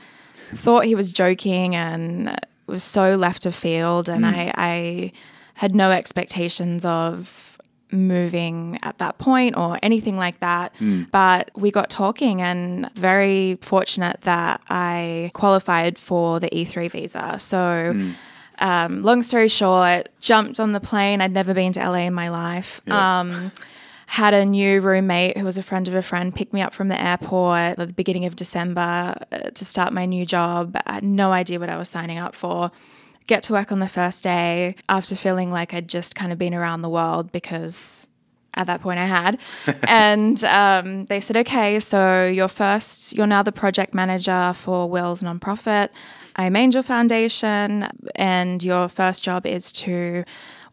thought 0.55 0.87
he 0.87 0.95
was 0.95 1.13
joking 1.13 1.75
and 1.77 2.41
was 2.67 2.83
so 2.83 3.17
left 3.17 3.45
of 3.45 3.55
field, 3.55 4.09
and 4.09 4.25
I, 4.25 4.51
I 4.57 5.13
had 5.53 5.75
no 5.75 5.91
expectations 5.91 6.87
of 6.87 7.54
moving 7.95 8.79
at 8.83 8.99
that 8.99 9.19
point 9.19 9.57
or 9.57 9.79
anything 9.83 10.17
like 10.17 10.41
that. 10.41 10.75
But 11.13 11.51
we 11.55 11.71
got 11.71 11.89
talking, 11.91 12.43
and 12.43 12.93
very 12.95 13.59
fortunate 13.63 14.21
that 14.23 14.61
I 14.69 15.31
qualified 15.35 15.99
for 15.99 16.41
the 16.41 16.49
E3 16.51 16.91
visa. 16.91 17.39
So. 17.39 18.13
Um, 18.61 19.03
long 19.03 19.25
story 19.25 19.49
short, 19.49 20.11
jumped 20.21 20.61
on 20.61 20.71
the 20.71 20.79
plane. 20.81 21.21
I'd 21.21 21.33
never 21.33 21.55
been 21.55 21.73
to 21.73 21.81
LA 21.81 22.07
in 22.07 22.15
my 22.15 22.29
life. 22.29 22.81
Um, 22.89 23.51
had 24.07 24.33
a 24.33 24.45
new 24.45 24.81
roommate 24.81 25.37
who 25.37 25.45
was 25.45 25.59
a 25.59 25.63
friend 25.63 25.89
of 25.89 25.95
a 25.95 26.03
friend 26.03 26.33
pick 26.33 26.53
me 26.53 26.63
up 26.63 26.73
from 26.73 26.87
the 26.87 27.01
airport 27.01 27.59
at 27.59 27.77
the 27.79 27.87
beginning 27.89 28.27
of 28.27 28.37
December 28.37 29.17
uh, 29.33 29.39
to 29.51 29.65
start 29.65 29.93
my 29.93 30.07
new 30.07 30.25
job. 30.25 30.77
I 30.87 30.95
had 30.95 31.05
no 31.05 31.33
idea 31.33 31.59
what 31.59 31.69
I 31.69 31.77
was 31.77 31.89
signing 31.89 32.19
up 32.19 32.37
for. 32.37 32.71
Get 33.27 33.43
to 33.45 33.53
work 33.53 33.73
on 33.73 33.79
the 33.79 33.89
first 33.89 34.23
day 34.23 34.77
after 34.89 35.17
feeling 35.17 35.51
like 35.51 35.73
I'd 35.73 35.89
just 35.89 36.15
kind 36.15 36.31
of 36.33 36.39
been 36.39 36.55
around 36.55 36.83
the 36.83 36.91
world 36.91 37.33
because 37.33 38.07
at 38.55 38.67
that 38.67 38.81
point 38.81 38.99
I 38.99 39.07
had. 39.07 39.39
and 39.89 40.43
um, 40.45 41.07
they 41.07 41.21
said, 41.21 41.37
okay, 41.39 41.81
so 41.81 42.27
you're 42.27 42.49
first, 42.49 43.15
you're 43.15 43.27
now 43.27 43.43
the 43.43 43.53
project 43.53 43.95
manager 43.95 44.53
for 44.55 44.89
Will's 44.89 45.23
nonprofit, 45.23 45.89
I'm 46.37 46.57
Angel 46.57 46.83
Foundation, 46.83 47.89
and 48.17 48.63
your 48.63 48.89
first 48.89 49.23
job 49.23 49.47
is 49.47 49.71
to 49.73 50.25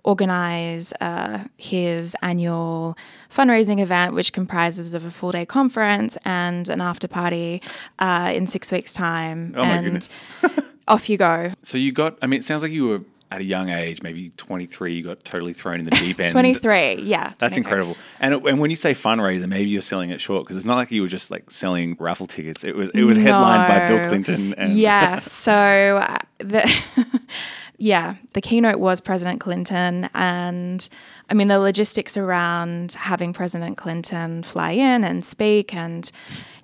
organize 0.04 0.92
uh, 1.00 1.44
his 1.58 2.16
annual 2.24 2.98
fundraising 3.30 3.80
event, 3.80 4.16
which 4.16 4.34
comprises 4.34 4.96
of 4.96 5.06
a 5.06 5.12
full 5.12 5.32
day 5.32 5.46
conference 5.46 6.18
and 6.26 6.68
an 6.70 6.82
after 6.82 7.08
party 7.08 7.62
uh, 8.00 8.32
in 8.34 8.48
six 8.48 8.72
weeks' 8.72 8.94
time. 8.94 9.54
Oh 9.56 9.62
my 9.62 9.70
and 9.70 9.86
goodness. 9.86 10.10
off 10.92 11.10
you 11.10 11.18
go. 11.18 11.52
So 11.64 11.78
you 11.78 11.92
got, 11.92 12.18
I 12.22 12.28
mean, 12.28 12.40
it 12.40 12.44
sounds 12.44 12.64
like 12.64 12.72
you 12.72 12.88
were 12.88 13.02
at 13.32 13.40
a 13.40 13.46
young 13.46 13.70
age, 13.70 14.02
maybe 14.02 14.32
23, 14.36 14.94
you 14.94 15.04
got 15.04 15.24
totally 15.24 15.54
thrown 15.54 15.80
in 15.80 15.86
the 15.86 15.92
deep 15.92 16.20
end. 16.20 16.32
23, 16.32 16.96
yeah. 16.96 17.34
That's 17.40 17.56
23. 17.56 17.60
incredible. 17.60 17.98
And, 18.20 18.34
it, 18.34 18.46
and 18.46 18.60
when 18.60 18.70
you 18.70 18.76
say 18.76 18.94
fundraiser, 18.94 19.48
maybe 19.48 19.70
you're 19.70 19.82
selling 19.82 20.10
it 20.10 20.20
short 20.20 20.46
because 20.46 20.58
it's 20.58 20.66
not 20.66 20.76
like 20.76 20.92
you 20.92 21.02
were 21.02 21.08
just 21.08 21.32
like 21.32 21.50
selling 21.50 21.96
raffle 21.98 22.28
tickets. 22.28 22.66
It 22.66 22.76
was 22.76 22.90
it 22.90 23.04
was 23.04 23.16
headlined 23.18 23.68
by 23.70 23.88
Bill 23.88 24.10
Clinton. 24.10 24.54
And 24.56 24.74
yeah. 24.74 25.20
So 25.20 25.54
uh, 25.54 26.18
the 26.40 26.70
yeah, 27.78 28.16
the 28.34 28.42
keynote 28.42 28.80
was 28.80 29.00
President 29.00 29.40
Clinton, 29.40 30.10
and 30.14 30.88
I 31.30 31.34
mean 31.34 31.48
the 31.48 31.58
logistics 31.58 32.18
around 32.18 32.94
having 32.94 33.34
President 33.34 33.78
Clinton 33.78 34.44
fly 34.44 34.72
in 34.72 35.04
and 35.04 35.24
speak, 35.24 35.74
and 35.74 36.12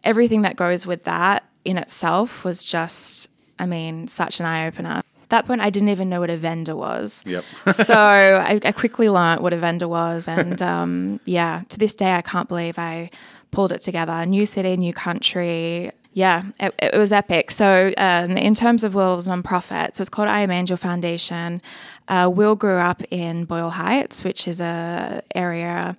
everything 0.04 0.42
that 0.42 0.58
goes 0.58 0.86
with 0.86 1.04
that 1.04 1.44
in 1.66 1.78
itself 1.78 2.46
was 2.46 2.64
just, 2.64 3.30
I 3.60 3.66
mean, 3.66 4.08
such 4.08 4.40
an 4.40 4.46
eye 4.46 4.68
opener. 4.68 5.02
At 5.28 5.30
that 5.30 5.46
point, 5.46 5.62
I 5.62 5.70
didn't 5.70 5.90
even 5.90 6.10
know 6.10 6.22
what 6.22 6.30
a 6.30 6.38
vendor 6.38 6.76
was. 6.76 7.24
Yep. 7.26 7.44
so 7.72 7.96
I, 7.96 8.62
I, 8.64 8.72
quickly 8.72 9.10
learned 9.10 9.42
what 9.42 9.52
a 9.52 9.58
vendor 9.58 9.88
was. 9.88 10.28
And 10.28 10.62
um, 10.62 11.20
yeah, 11.26 11.64
to 11.70 11.78
this 11.78 11.94
day, 11.94 12.14
I 12.14 12.22
can't 12.22 12.48
believe 12.48 12.80
I 12.80 13.10
pulled 13.52 13.72
it 13.74 13.82
together. 13.82 14.26
New 14.26 14.46
city, 14.46 14.78
new 14.78 14.94
country. 14.94 15.92
Yeah, 16.14 16.44
it, 16.60 16.74
it 16.80 16.98
was 16.98 17.12
epic. 17.12 17.52
So, 17.52 17.94
um, 17.98 18.38
in 18.38 18.56
terms 18.56 18.84
of 18.84 18.96
Will's 18.96 19.28
nonprofit, 19.28 19.96
so 19.96 20.02
it's 20.02 20.10
called 20.10 20.30
I 20.30 20.40
Am 20.40 20.50
Angel 20.50 20.78
Foundation. 20.78 21.62
Uh, 22.08 22.32
Will 22.34 22.56
grew 22.56 22.78
up 22.78 23.04
in 23.12 23.46
Boyle 23.46 23.70
Heights, 23.70 24.24
which 24.24 24.48
is 24.48 24.60
a 24.62 25.22
area 25.36 25.98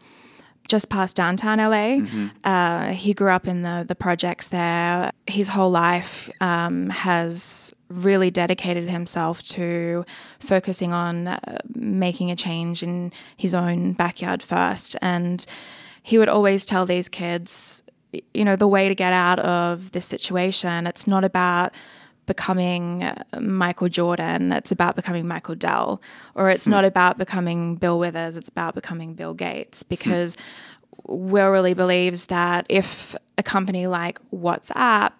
just 0.68 0.88
past 0.88 1.16
downtown 1.16 1.58
LA. 1.58 1.96
Mm-hmm. 1.98 2.26
Uh, 2.44 2.92
he 2.92 3.14
grew 3.14 3.30
up 3.30 3.48
in 3.48 3.62
the 3.62 3.84
the 3.86 3.94
projects 3.94 4.48
there. 4.48 5.10
His 5.26 5.48
whole 5.48 5.70
life 5.70 6.30
um, 6.40 6.90
has 6.90 7.74
really 7.88 8.30
dedicated 8.30 8.88
himself 8.88 9.42
to 9.42 10.04
focusing 10.38 10.92
on 10.92 11.28
uh, 11.28 11.58
making 11.74 12.30
a 12.30 12.36
change 12.36 12.82
in 12.82 13.12
his 13.36 13.54
own 13.54 13.94
backyard 13.94 14.42
first. 14.42 14.96
And 15.00 15.44
he 16.02 16.18
would 16.18 16.28
always 16.28 16.64
tell 16.64 16.84
these 16.86 17.08
kids, 17.08 17.82
you 18.34 18.44
know, 18.44 18.56
the 18.56 18.68
way 18.68 18.88
to 18.88 18.94
get 18.94 19.12
out 19.12 19.38
of 19.38 19.92
this 19.92 20.06
situation. 20.06 20.86
It's 20.86 21.06
not 21.06 21.24
about 21.24 21.72
becoming 22.28 23.10
Michael 23.40 23.88
Jordan, 23.88 24.52
it's 24.52 24.70
about 24.70 24.94
becoming 24.94 25.26
Michael 25.26 25.56
Dell. 25.56 26.00
Or 26.36 26.48
it's 26.48 26.68
mm. 26.68 26.70
not 26.70 26.84
about 26.84 27.18
becoming 27.18 27.74
Bill 27.74 27.98
Withers, 27.98 28.36
it's 28.36 28.48
about 28.48 28.76
becoming 28.76 29.14
Bill 29.14 29.34
Gates. 29.34 29.82
Because 29.82 30.36
mm. 30.36 30.40
Will 31.06 31.50
really 31.50 31.74
believes 31.74 32.26
that 32.26 32.66
if 32.68 33.16
a 33.38 33.42
company 33.42 33.86
like 33.86 34.18
WhatsApp 34.30 35.12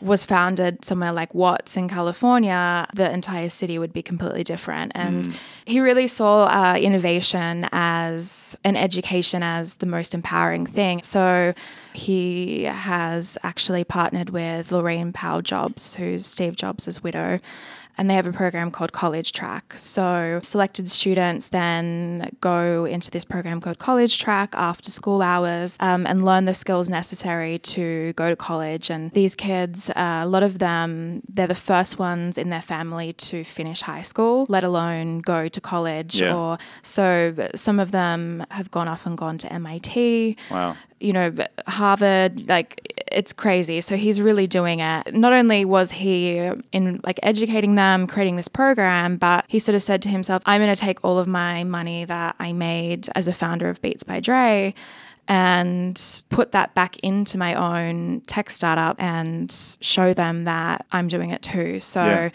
was 0.00 0.24
founded 0.24 0.84
somewhere 0.84 1.12
like 1.12 1.34
Watts 1.34 1.76
in 1.76 1.88
California, 1.88 2.86
the 2.94 3.10
entire 3.10 3.48
city 3.48 3.78
would 3.78 3.92
be 3.92 4.02
completely 4.02 4.44
different. 4.44 4.92
And 4.94 5.26
mm. 5.26 5.36
he 5.64 5.80
really 5.80 6.06
saw 6.06 6.46
uh, 6.46 6.76
innovation 6.76 7.68
as 7.72 8.56
an 8.64 8.76
education 8.76 9.42
as 9.42 9.76
the 9.76 9.86
most 9.86 10.14
empowering 10.14 10.66
thing. 10.66 11.02
So 11.02 11.54
he 11.92 12.64
has 12.64 13.38
actually 13.42 13.84
partnered 13.84 14.30
with 14.30 14.70
Laurene 14.70 15.12
Powell 15.12 15.42
Jobs, 15.42 15.96
who's 15.96 16.24
Steve 16.26 16.56
Jobs' 16.56 17.02
widow, 17.02 17.40
and 17.98 18.08
they 18.08 18.14
have 18.14 18.26
a 18.26 18.32
program 18.32 18.70
called 18.70 18.92
College 18.92 19.32
Track. 19.32 19.74
So, 19.76 20.40
selected 20.42 20.88
students 20.88 21.48
then 21.48 22.30
go 22.40 22.84
into 22.84 23.10
this 23.10 23.24
program 23.24 23.60
called 23.60 23.78
College 23.78 24.18
Track 24.18 24.54
after 24.54 24.90
school 24.90 25.20
hours 25.20 25.76
um, 25.80 26.06
and 26.06 26.24
learn 26.24 26.44
the 26.44 26.54
skills 26.54 26.88
necessary 26.88 27.58
to 27.58 28.12
go 28.14 28.30
to 28.30 28.36
college. 28.36 28.88
And 28.88 29.10
these 29.10 29.34
kids, 29.34 29.90
uh, 29.90 30.20
a 30.22 30.28
lot 30.28 30.44
of 30.44 30.60
them, 30.60 31.22
they're 31.28 31.48
the 31.48 31.54
first 31.56 31.98
ones 31.98 32.38
in 32.38 32.50
their 32.50 32.62
family 32.62 33.12
to 33.14 33.42
finish 33.42 33.82
high 33.82 34.02
school, 34.02 34.46
let 34.48 34.62
alone 34.62 35.18
go 35.18 35.48
to 35.48 35.60
college. 35.60 36.20
Yeah. 36.20 36.34
Or 36.34 36.58
so 36.82 37.34
some 37.54 37.80
of 37.80 37.90
them 37.90 38.46
have 38.50 38.70
gone 38.70 38.86
off 38.86 39.06
and 39.06 39.18
gone 39.18 39.38
to 39.38 39.52
MIT. 39.52 40.36
Wow 40.50 40.76
you 41.00 41.12
know, 41.12 41.32
Harvard, 41.66 42.48
like 42.48 43.04
it's 43.10 43.32
crazy. 43.32 43.80
So 43.80 43.96
he's 43.96 44.20
really 44.20 44.46
doing 44.46 44.80
it. 44.80 45.14
Not 45.14 45.32
only 45.32 45.64
was 45.64 45.90
he 45.90 46.50
in 46.72 47.00
like 47.04 47.18
educating 47.22 47.74
them, 47.74 48.06
creating 48.06 48.36
this 48.36 48.48
program, 48.48 49.16
but 49.16 49.44
he 49.48 49.58
sort 49.58 49.74
of 49.74 49.82
said 49.82 50.02
to 50.02 50.08
himself, 50.08 50.42
I'm 50.46 50.60
going 50.60 50.74
to 50.74 50.80
take 50.80 51.04
all 51.04 51.18
of 51.18 51.26
my 51.26 51.64
money 51.64 52.04
that 52.04 52.36
I 52.38 52.52
made 52.52 53.08
as 53.14 53.28
a 53.28 53.32
founder 53.32 53.68
of 53.68 53.80
Beats 53.80 54.02
by 54.02 54.20
Dre 54.20 54.74
and 55.28 56.24
put 56.30 56.52
that 56.52 56.74
back 56.74 56.96
into 56.98 57.38
my 57.38 57.54
own 57.54 58.22
tech 58.22 58.50
startup 58.50 58.96
and 58.98 59.52
show 59.80 60.14
them 60.14 60.44
that 60.44 60.86
I'm 60.90 61.08
doing 61.08 61.30
it 61.30 61.42
too. 61.42 61.80
So 61.80 62.00
yeah 62.00 62.30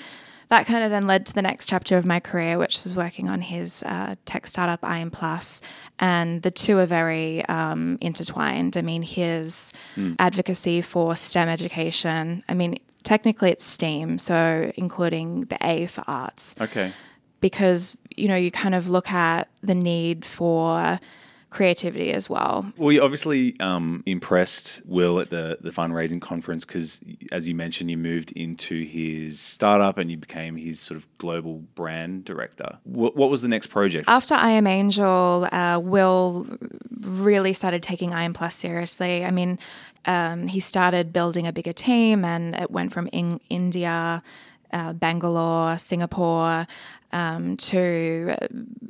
that 0.49 0.65
kind 0.65 0.83
of 0.83 0.91
then 0.91 1.07
led 1.07 1.25
to 1.27 1.33
the 1.33 1.41
next 1.41 1.67
chapter 1.67 1.97
of 1.97 2.05
my 2.05 2.19
career, 2.19 2.57
which 2.57 2.83
was 2.83 2.95
working 2.95 3.29
on 3.29 3.41
his 3.41 3.83
uh, 3.83 4.15
tech 4.25 4.47
startup, 4.47 4.83
IM 4.83 5.11
Plus. 5.11 5.61
And 5.99 6.41
the 6.41 6.51
two 6.51 6.77
are 6.79 6.85
very 6.85 7.45
um, 7.45 7.97
intertwined. 8.01 8.77
I 8.77 8.81
mean, 8.81 9.01
his 9.01 9.73
mm. 9.95 10.15
advocacy 10.19 10.81
for 10.81 11.15
STEM 11.15 11.49
education, 11.49 12.43
I 12.47 12.53
mean, 12.53 12.79
technically 13.03 13.51
it's 13.51 13.65
STEAM, 13.65 14.17
so 14.17 14.71
including 14.75 15.45
the 15.45 15.57
A 15.61 15.85
for 15.87 16.03
arts. 16.07 16.55
Okay. 16.59 16.91
Because, 17.41 17.97
you 18.15 18.27
know, 18.27 18.35
you 18.35 18.51
kind 18.51 18.73
of 18.75 18.89
look 18.89 19.11
at 19.11 19.49
the 19.61 19.75
need 19.75 20.23
for 20.23 20.99
creativity 21.53 22.11
as 22.11 22.29
well. 22.29 22.71
Well, 22.77 22.91
you 22.91 23.01
obviously 23.01 23.55
um, 23.59 24.03
impressed 24.05 24.81
Will 24.85 25.19
at 25.19 25.29
the, 25.29 25.57
the 25.61 25.69
fundraising 25.69 26.21
conference 26.21 26.65
because, 26.65 26.99
as 27.31 27.47
you 27.47 27.55
mentioned, 27.55 27.89
you 27.91 27.97
moved 27.97 28.31
into 28.31 28.83
his 28.83 29.39
startup 29.39 29.97
and 29.97 30.09
you 30.11 30.17
became 30.17 30.57
his 30.57 30.79
sort 30.79 30.97
of 30.97 31.07
global 31.17 31.59
brand 31.75 32.25
director. 32.25 32.79
what 32.83 33.29
was 33.29 33.41
the 33.41 33.47
next 33.47 33.67
project? 33.67 34.09
After 34.09 34.33
I 34.33 34.49
Am 34.51 34.67
Angel, 34.67 35.47
uh, 35.51 35.79
Will 35.79 36.47
really 37.01 37.53
started 37.53 37.83
taking 37.83 38.13
I 38.13 38.23
Am 38.23 38.33
Plus 38.33 38.55
seriously. 38.55 39.23
I 39.23 39.31
mean, 39.31 39.59
um, 40.05 40.47
he 40.47 40.59
started 40.59 41.13
building 41.13 41.47
a 41.47 41.53
bigger 41.53 41.73
team 41.73 42.25
and 42.25 42.55
it 42.55 42.71
went 42.71 42.91
from 42.91 43.07
in- 43.11 43.39
India. 43.49 44.23
Uh, 44.73 44.91
Bangalore, 44.91 45.77
Singapore, 45.77 46.65
um, 47.11 47.55
to 47.57 48.35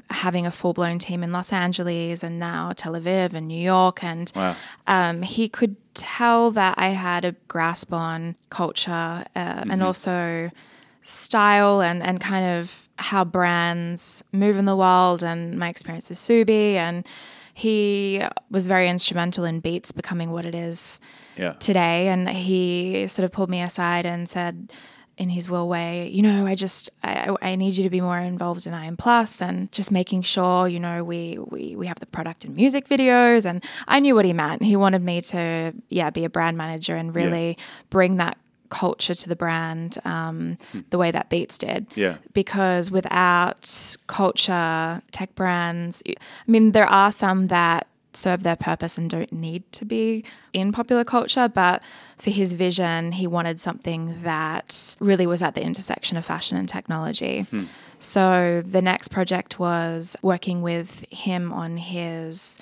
having 0.09 0.45
a 0.47 0.51
full 0.51 0.73
blown 0.73 0.97
team 0.97 1.23
in 1.23 1.31
Los 1.33 1.51
Angeles 1.51 2.23
and 2.23 2.39
now 2.39 2.71
Tel 2.73 2.93
Aviv 2.93 3.33
and 3.33 3.47
New 3.49 3.61
York. 3.61 4.01
And 4.01 4.31
wow. 4.33 4.55
um, 4.87 5.23
he 5.23 5.49
could 5.49 5.75
tell 5.93 6.49
that 6.51 6.75
I 6.77 6.89
had 6.89 7.25
a 7.25 7.33
grasp 7.49 7.91
on 7.91 8.37
culture 8.49 8.91
uh, 8.91 9.25
mm-hmm. 9.35 9.71
and 9.71 9.83
also 9.83 10.49
style 11.01 11.81
and, 11.81 12.01
and 12.01 12.21
kind 12.21 12.45
of 12.45 12.87
how 12.97 13.25
brands 13.25 14.23
move 14.31 14.57
in 14.57 14.65
the 14.65 14.77
world 14.77 15.21
and 15.21 15.59
my 15.59 15.67
experience 15.67 16.09
with 16.09 16.17
Ksubi. 16.17 16.75
And 16.75 17.05
he 17.53 18.23
was 18.49 18.67
very 18.67 18.87
instrumental 18.87 19.43
in 19.43 19.59
Beats 19.59 19.91
becoming 19.91 20.31
what 20.31 20.45
it 20.45 20.55
is 20.55 21.01
yeah. 21.35 21.53
today. 21.59 22.07
And 22.07 22.29
he 22.29 23.05
sort 23.07 23.25
of 23.25 23.31
pulled 23.31 23.49
me 23.49 23.61
aside 23.61 24.05
and 24.05 24.29
said, 24.29 24.71
in 25.17 25.29
his 25.29 25.49
will 25.49 25.67
way, 25.67 26.09
you 26.09 26.21
know, 26.21 26.47
I 26.47 26.55
just 26.55 26.89
I, 27.03 27.35
I 27.41 27.55
need 27.55 27.77
you 27.77 27.83
to 27.83 27.89
be 27.89 28.01
more 28.01 28.19
involved 28.19 28.65
in 28.65 28.73
IM 28.73 28.97
Plus 28.97 29.41
and 29.41 29.71
just 29.71 29.91
making 29.91 30.23
sure, 30.23 30.67
you 30.67 30.79
know, 30.79 31.03
we, 31.03 31.37
we 31.37 31.75
we 31.75 31.87
have 31.87 31.99
the 31.99 32.05
product 32.05 32.45
and 32.45 32.55
music 32.55 32.87
videos 32.87 33.45
and 33.45 33.63
I 33.87 33.99
knew 33.99 34.15
what 34.15 34.25
he 34.25 34.33
meant. 34.33 34.63
He 34.63 34.75
wanted 34.75 35.03
me 35.03 35.21
to 35.21 35.73
yeah, 35.89 36.09
be 36.09 36.25
a 36.25 36.29
brand 36.29 36.57
manager 36.57 36.95
and 36.95 37.15
really 37.15 37.49
yeah. 37.49 37.63
bring 37.89 38.17
that 38.17 38.37
culture 38.69 39.13
to 39.13 39.29
the 39.29 39.35
brand 39.35 39.99
um, 40.03 40.57
hmm. 40.71 40.79
the 40.89 40.97
way 40.97 41.11
that 41.11 41.29
Beats 41.29 41.59
did. 41.59 41.85
Yeah. 41.95 42.17
Because 42.33 42.89
without 42.89 43.95
culture, 44.07 45.01
tech 45.11 45.35
brands, 45.35 46.01
I 46.07 46.15
mean, 46.47 46.71
there 46.71 46.87
are 46.87 47.11
some 47.11 47.47
that 47.47 47.87
serve 48.13 48.43
their 48.43 48.55
purpose 48.55 48.97
and 48.97 49.09
don't 49.09 49.31
need 49.31 49.69
to 49.73 49.85
be 49.85 50.23
in 50.53 50.71
popular 50.71 51.03
culture. 51.03 51.47
But 51.47 51.81
for 52.17 52.29
his 52.29 52.53
vision, 52.53 53.13
he 53.13 53.27
wanted 53.27 53.59
something 53.59 54.21
that 54.23 54.95
really 54.99 55.27
was 55.27 55.41
at 55.41 55.55
the 55.55 55.63
intersection 55.63 56.17
of 56.17 56.25
fashion 56.25 56.57
and 56.57 56.67
technology. 56.67 57.41
Hmm. 57.41 57.63
So 57.99 58.61
the 58.65 58.81
next 58.81 59.09
project 59.09 59.59
was 59.59 60.17
working 60.21 60.61
with 60.61 61.05
him 61.11 61.53
on 61.53 61.77
his 61.77 62.59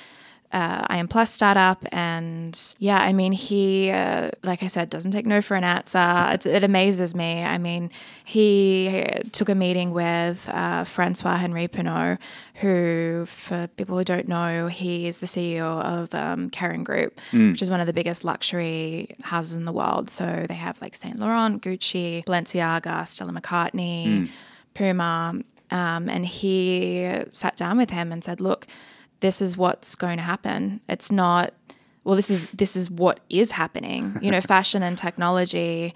uh, 0.53 0.85
I 0.87 0.97
am 0.97 1.07
Plus 1.07 1.31
startup, 1.31 1.85
and 1.93 2.75
yeah, 2.77 2.99
I 2.99 3.13
mean, 3.13 3.31
he, 3.31 3.89
uh, 3.89 4.31
like 4.43 4.63
I 4.63 4.67
said, 4.67 4.89
doesn't 4.89 5.11
take 5.11 5.25
no 5.25 5.41
for 5.41 5.55
an 5.55 5.63
answer. 5.63 6.27
It's, 6.31 6.45
it 6.45 6.63
amazes 6.63 7.15
me. 7.15 7.43
I 7.43 7.57
mean, 7.57 7.89
he 8.25 9.05
took 9.31 9.47
a 9.47 9.55
meeting 9.55 9.91
with 9.91 10.49
uh, 10.49 10.83
Francois 10.83 11.37
Henri 11.37 11.67
Pinault, 11.69 12.17
who, 12.55 13.25
for 13.27 13.67
people 13.77 13.97
who 13.97 14.03
don't 14.03 14.27
know, 14.27 14.67
he 14.67 15.07
is 15.07 15.19
the 15.19 15.25
CEO 15.25 15.81
of 15.81 16.13
um, 16.13 16.49
Kering 16.49 16.83
Group, 16.83 17.19
mm. 17.31 17.51
which 17.51 17.61
is 17.61 17.69
one 17.69 17.79
of 17.79 17.87
the 17.87 17.93
biggest 17.93 18.23
luxury 18.23 19.15
houses 19.23 19.55
in 19.55 19.63
the 19.65 19.71
world. 19.71 20.09
So 20.09 20.45
they 20.49 20.55
have 20.55 20.81
like 20.81 20.95
Saint 20.95 21.17
Laurent, 21.17 21.61
Gucci, 21.61 22.25
Balenciaga, 22.25 23.07
Stella 23.07 23.31
McCartney, 23.31 24.07
mm. 24.07 24.29
Puma. 24.73 25.41
Um, 25.71 26.09
and 26.09 26.25
he 26.25 27.23
sat 27.31 27.55
down 27.55 27.77
with 27.77 27.91
him 27.91 28.11
and 28.11 28.21
said, 28.21 28.41
look, 28.41 28.67
this 29.21 29.41
is 29.41 29.57
what's 29.57 29.95
going 29.95 30.17
to 30.17 30.23
happen. 30.23 30.81
It's 30.89 31.11
not 31.11 31.51
well 32.03 32.15
this 32.15 32.29
is 32.29 32.47
this 32.47 32.75
is 32.75 32.91
what 32.91 33.21
is 33.29 33.51
happening. 33.51 34.17
You 34.21 34.31
know, 34.31 34.41
fashion 34.55 34.83
and 34.83 34.97
technology 34.97 35.93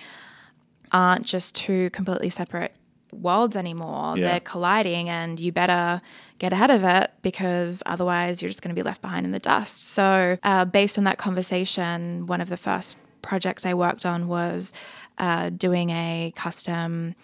aren't 0.92 1.26
just 1.26 1.56
two 1.56 1.90
completely 1.90 2.30
separate 2.30 2.74
worlds 3.12 3.56
anymore. 3.56 4.18
Yeah. 4.18 4.32
They're 4.32 4.40
colliding 4.40 5.10
and 5.10 5.40
you 5.40 5.52
better 5.52 6.02
get 6.38 6.54
ahead 6.54 6.70
of 6.70 6.84
it 6.84 7.12
because 7.22 7.82
otherwise 7.86 8.42
you're 8.42 8.50
just 8.50 8.62
going 8.62 8.76
to 8.76 8.80
be 8.80 8.84
left 8.84 9.02
behind 9.02 9.26
in 9.26 9.32
the 9.32 9.40
dust. 9.40 9.90
So, 9.92 10.38
uh, 10.44 10.66
based 10.66 10.98
on 10.98 11.04
that 11.06 11.18
conversation, 11.18 12.26
one 12.28 12.42
of 12.42 12.50
the 12.50 12.58
first 12.58 12.98
projects 13.22 13.66
I 13.66 13.74
worked 13.74 14.06
on 14.06 14.28
was 14.28 14.74
uh, 15.18 15.50
doing 15.50 15.90
a 15.90 16.34
custom 16.36 17.16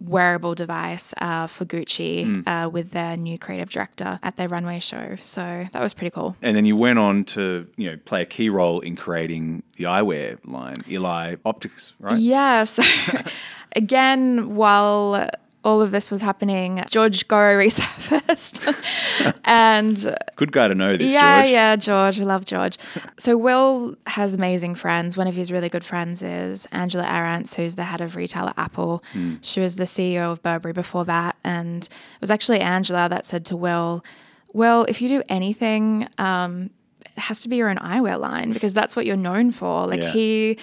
wearable 0.00 0.54
device 0.54 1.14
uh, 1.20 1.46
for 1.46 1.64
Gucci 1.64 2.26
mm. 2.26 2.46
uh, 2.46 2.68
with 2.68 2.90
their 2.90 3.16
new 3.16 3.38
creative 3.38 3.70
director 3.70 4.18
at 4.22 4.36
their 4.36 4.48
runway 4.48 4.80
show. 4.80 5.16
So 5.20 5.66
that 5.72 5.82
was 5.82 5.94
pretty 5.94 6.10
cool. 6.10 6.36
And 6.42 6.56
then 6.56 6.64
you 6.64 6.76
went 6.76 6.98
on 6.98 7.24
to 7.26 7.66
you 7.76 7.90
know 7.90 7.96
play 8.04 8.22
a 8.22 8.26
key 8.26 8.48
role 8.48 8.80
in 8.80 8.96
creating 8.96 9.62
the 9.76 9.84
eyewear 9.84 10.38
line, 10.44 10.76
ill.i 10.88 11.36
Optics, 11.44 11.92
right? 11.98 12.18
Yeah. 12.18 12.64
So 12.64 12.82
again, 13.76 14.54
while 14.54 15.28
all 15.64 15.80
of 15.80 15.90
this 15.92 16.10
was 16.10 16.22
happening, 16.22 16.82
George 16.90 17.28
Gorrow 17.28 17.56
resurfaced. 17.66 19.38
and 19.44 20.16
Good 20.36 20.52
guy 20.52 20.68
to 20.68 20.74
know 20.74 20.96
this, 20.96 21.12
yeah, 21.12 21.42
George. 21.42 21.50
yeah, 21.52 21.76
George. 21.76 22.18
We 22.18 22.24
love 22.24 22.44
George. 22.44 22.78
So 23.18 23.36
Will 23.36 23.96
has 24.06 24.34
amazing 24.34 24.74
friends. 24.74 25.16
One 25.16 25.26
of 25.26 25.34
his 25.36 25.52
really 25.52 25.68
good 25.68 25.84
friends 25.84 26.22
is 26.22 26.66
Angela 26.72 27.04
Ahrendts, 27.04 27.54
who's 27.54 27.74
the 27.76 27.84
head 27.84 28.00
of 28.00 28.16
retail 28.16 28.48
at 28.48 28.58
Apple. 28.58 29.02
Hmm. 29.12 29.34
She 29.40 29.60
was 29.60 29.76
the 29.76 29.84
CEO 29.84 30.32
of 30.32 30.42
Burberry 30.42 30.72
before 30.72 31.04
that, 31.04 31.36
and 31.44 31.84
it 31.84 32.20
was 32.20 32.30
actually 32.30 32.60
Angela 32.60 33.08
that 33.08 33.24
said 33.26 33.44
to 33.46 33.56
Will, 33.56 34.04
"Will, 34.52 34.84
if 34.88 35.00
you 35.00 35.08
do 35.08 35.22
anything, 35.28 36.08
um, 36.18 36.70
it 37.04 37.18
has 37.20 37.40
to 37.42 37.48
be 37.48 37.56
your 37.56 37.68
own 37.68 37.76
eyewear 37.76 38.18
line 38.18 38.52
because 38.52 38.74
that's 38.74 38.96
what 38.96 39.06
you're 39.06 39.16
known 39.16 39.52
for." 39.52 39.86
Like 39.86 40.00
Yeah. 40.02 40.10
he, 40.10 40.58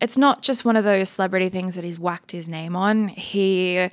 it's 0.00 0.16
not 0.16 0.42
just 0.42 0.64
one 0.64 0.76
of 0.76 0.84
those 0.84 1.08
celebrity 1.10 1.48
things 1.48 1.74
that 1.74 1.84
he's 1.84 1.98
whacked 1.98 2.32
his 2.32 2.48
name 2.48 2.76
on. 2.76 3.08
He 3.08 3.90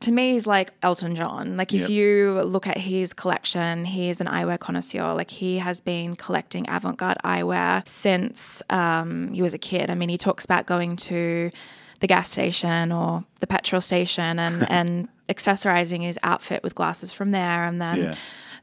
to 0.00 0.12
me, 0.12 0.32
he's 0.32 0.46
like 0.46 0.70
Elton 0.82 1.16
John. 1.16 1.56
Like, 1.56 1.74
if 1.74 1.82
Yep. 1.82 1.90
you 1.90 2.42
look 2.44 2.66
at 2.66 2.78
his 2.78 3.12
collection, 3.12 3.84
he's 3.84 4.20
an 4.20 4.26
eyewear 4.28 4.58
connoisseur. 4.58 5.12
Like, 5.14 5.30
he 5.30 5.58
has 5.58 5.80
been 5.80 6.14
collecting 6.14 6.68
avant 6.68 6.98
garde 6.98 7.18
eyewear 7.24 7.86
since 7.88 8.62
um, 8.70 9.32
he 9.32 9.42
was 9.42 9.54
a 9.54 9.58
kid. 9.58 9.90
I 9.90 9.94
mean, 9.94 10.08
he 10.08 10.16
talks 10.18 10.44
about 10.44 10.66
going 10.66 10.94
to 10.96 11.50
the 12.00 12.06
gas 12.06 12.30
station 12.30 12.92
or 12.92 13.24
the 13.40 13.46
petrol 13.48 13.80
station 13.80 14.38
and, 14.38 14.70
and 14.70 15.08
accessorizing 15.28 16.02
his 16.02 16.18
outfit 16.22 16.62
with 16.62 16.74
glasses 16.76 17.12
from 17.12 17.32
there 17.32 17.64
and 17.64 17.80
then 17.82 17.96
Yeah. 17.98 18.14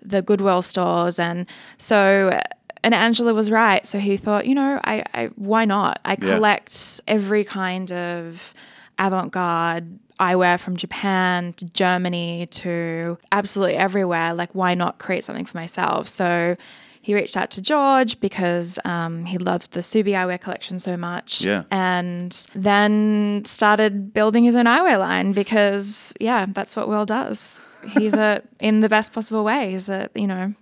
the 0.01 0.21
Goodwill 0.21 0.61
stores. 0.61 1.19
And 1.19 1.47
so, 1.77 2.39
and 2.81 2.93
Angela 2.93 3.33
was 3.33 3.51
right. 3.51 3.85
So 3.85 3.99
he 3.99 4.15
thought, 4.15 4.45
you 4.47 4.55
know, 4.55 4.79
I, 4.85 5.03
I 5.13 5.25
why 5.35 5.65
not? 5.65 5.99
I 6.05 6.11
Yeah. 6.11 6.35
collect 6.35 7.01
every 7.07 7.43
kind 7.43 7.91
of 7.91 8.53
avant 8.97 9.33
garde 9.33 9.99
eyewear 10.19 10.59
from 10.59 10.77
Japan 10.77 11.53
to 11.53 11.65
Germany 11.65 12.47
to 12.47 13.17
absolutely 13.31 13.75
everywhere. 13.75 14.33
Like, 14.33 14.53
why 14.53 14.73
not 14.73 14.97
create 14.97 15.23
something 15.23 15.45
for 15.45 15.57
myself? 15.57 16.07
So 16.07 16.55
he 17.01 17.13
reached 17.13 17.37
out 17.37 17.51
to 17.51 17.61
George 17.61 18.19
because 18.19 18.79
um, 18.83 19.25
he 19.25 19.37
loved 19.37 19.73
the 19.73 19.81
Ksubi 19.81 20.13
eyewear 20.13 20.41
collection 20.41 20.79
so 20.79 20.97
much. 20.97 21.41
Yeah. 21.41 21.63
And 21.69 22.31
then 22.55 23.43
started 23.45 24.11
building 24.11 24.43
his 24.43 24.55
own 24.55 24.65
eyewear 24.65 24.97
line 24.97 25.31
because, 25.31 26.13
yeah, 26.19 26.47
that's 26.49 26.75
what 26.75 26.87
Will 26.87 27.05
does. 27.05 27.61
He's 27.89 28.15
a, 28.15 28.41
in 28.59 28.81
the 28.81 28.89
best 28.89 29.13
possible 29.13 29.43
way, 29.43 29.69
he's 29.69 29.89
a, 29.89 30.09
you 30.15 30.25
know, 30.25 30.55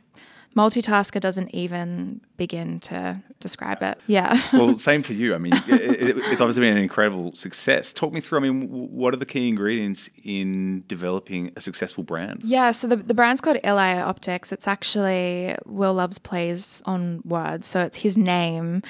multitasker 0.55 1.19
doesn't 1.19 1.53
even 1.53 2.21
begin 2.37 2.79
to 2.81 3.21
describe 3.39 3.81
it. 3.81 3.97
Yeah. 4.07 4.41
well, 4.53 4.77
same 4.89 5.03
for 5.03 5.13
you. 5.13 5.35
I 5.35 5.37
mean, 5.37 5.53
it, 5.67 5.81
it, 5.81 6.17
it's 6.17 6.41
obviously 6.41 6.61
been 6.61 6.77
an 6.77 6.83
incredible 6.83 7.35
success. 7.35 7.93
Talk 7.93 8.13
me 8.13 8.21
through. 8.21 8.39
I 8.39 8.41
mean, 8.41 8.67
what 8.69 9.13
are 9.13 9.17
the 9.17 9.25
key 9.25 9.47
ingredients 9.47 10.09
in 10.23 10.83
developing 10.87 11.51
a 11.55 11.61
successful 11.61 12.03
brand? 12.03 12.41
Yeah, 12.43 12.71
so 12.71 12.87
the, 12.87 12.95
the 12.95 13.13
brand's 13.13 13.41
called 13.41 13.59
ill.i 13.63 14.01
Optics. 14.01 14.51
It's 14.51 14.67
actually 14.67 15.55
Will 15.65 15.93
Loves 15.93 16.19
plays 16.19 16.81
on 16.85 17.21
words. 17.25 17.67
So 17.67 17.81
it's 17.81 17.97
his 17.97 18.17
name, 18.17 18.81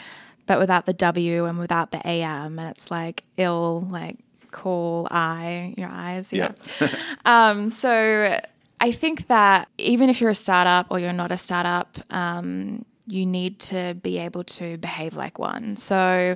but 0.46 0.60
without 0.60 0.86
the 0.86 0.94
W 0.94 1.46
and 1.46 1.60
without 1.60 1.92
the 1.92 2.06
AM. 2.08 2.60
And 2.60 2.70
it's 2.70 2.92
like 2.92 3.24
ill, 3.38 3.88
like 3.90 4.18
cool 4.52 5.08
eye, 5.12 5.74
your 5.78 5.90
eyes. 5.90 6.32
Yeah. 6.32 6.52
um, 7.26 7.72
so 7.72 8.40
I 8.84 8.92
think 8.92 9.28
that 9.28 9.70
even 9.78 10.10
if 10.10 10.20
you're 10.20 10.30
a 10.30 10.36
startup 10.36 10.88
or 10.90 11.00
you're 11.00 11.14
not 11.14 11.32
a 11.32 11.38
startup, 11.38 11.98
um, 12.10 12.84
you 13.08 13.26
need 13.26 13.60
to 13.60 13.94
be 13.94 14.18
able 14.18 14.44
to 14.44 14.78
behave 14.78 15.16
like 15.16 15.40
one. 15.40 15.78
So 15.78 16.36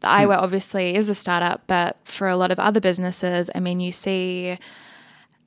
the 0.00 0.06
eyewear 0.06 0.36
obviously 0.36 0.94
is 0.94 1.08
a 1.08 1.14
startup, 1.14 1.62
but 1.66 1.96
for 2.04 2.28
a 2.28 2.36
lot 2.36 2.52
of 2.52 2.58
other 2.58 2.78
businesses, 2.78 3.50
I 3.54 3.60
mean, 3.60 3.80
you 3.80 3.90
see 3.90 4.58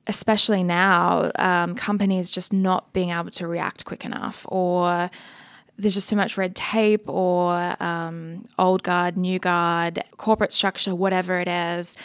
especially 0.08 0.64
now, 0.64 1.30
um, 1.36 1.76
companies 1.76 2.28
just 2.28 2.52
not 2.52 2.92
being 2.92 3.10
able 3.10 3.30
to 3.30 3.46
react 3.46 3.84
quick 3.84 4.04
enough, 4.04 4.44
or 4.48 5.10
there's 5.78 5.94
just 5.94 6.08
so 6.08 6.16
much 6.16 6.36
red 6.36 6.56
tape, 6.56 7.08
or 7.08 7.76
um, 7.80 8.44
old 8.58 8.82
guard, 8.82 9.16
new 9.16 9.38
guard, 9.38 10.02
corporate 10.16 10.52
structure, 10.52 10.92
whatever 10.92 11.38
it 11.38 11.46
is, 11.46 11.96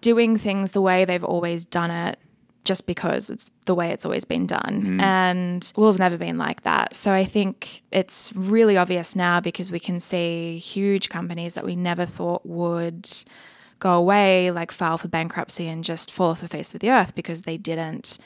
doing 0.00 0.38
things 0.38 0.70
the 0.70 0.80
way 0.80 1.04
they've 1.04 1.22
always 1.22 1.66
done 1.66 1.90
it. 1.90 2.18
Just 2.64 2.86
because 2.86 3.28
it's 3.28 3.50
the 3.64 3.74
way 3.74 3.90
it's 3.90 4.04
always 4.04 4.24
been 4.24 4.46
done. 4.46 4.82
Mm. 4.84 5.02
And 5.02 5.72
Will's 5.76 5.98
never 5.98 6.16
been 6.16 6.38
like 6.38 6.62
that. 6.62 6.94
So 6.94 7.12
I 7.12 7.24
think 7.24 7.82
it's 7.90 8.32
really 8.34 8.76
obvious 8.76 9.16
now 9.16 9.40
because 9.40 9.70
we 9.70 9.80
can 9.80 9.98
see 9.98 10.58
huge 10.58 11.08
companies 11.08 11.54
that 11.54 11.64
we 11.64 11.74
never 11.74 12.06
thought 12.06 12.46
would 12.46 13.08
go 13.80 13.94
away, 13.94 14.52
like 14.52 14.70
file 14.70 14.96
for 14.96 15.08
bankruptcy 15.08 15.66
and 15.66 15.82
just 15.82 16.12
fall 16.12 16.30
off 16.30 16.40
the 16.40 16.48
face 16.48 16.72
of 16.72 16.80
the 16.80 16.90
earth 16.90 17.16
because 17.16 17.42
they 17.42 17.56
didn't 17.56 18.16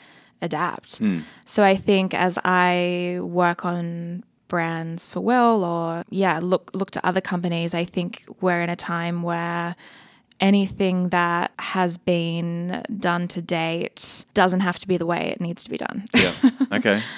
adapt. 0.41 0.99
Hmm. 0.99 1.19
So 1.45 1.63
I 1.63 1.75
think 1.75 2.13
as 2.13 2.37
I 2.45 3.17
work 3.21 3.65
on 3.65 4.23
brands 4.47 5.07
for 5.07 5.19
Will 5.19 5.63
or 5.63 6.03
yeah, 6.09 6.39
look 6.41 6.71
look 6.73 6.91
to 6.91 7.05
other 7.05 7.21
companies, 7.21 7.73
I 7.73 7.85
think 7.85 8.23
we're 8.39 8.61
in 8.61 8.69
a 8.69 8.75
time 8.75 9.23
where 9.23 9.75
anything 10.39 11.09
that 11.09 11.51
has 11.59 11.97
been 11.97 12.83
done 12.99 13.27
to 13.29 13.41
date 13.41 14.25
doesn't 14.33 14.59
have 14.59 14.79
to 14.79 14.87
be 14.87 14.97
the 14.97 15.05
way 15.05 15.29
it 15.29 15.41
needs 15.41 15.63
to 15.63 15.69
be 15.69 15.77
done. 15.77 16.07
Yeah. 16.15 16.33
Okay. 16.71 17.01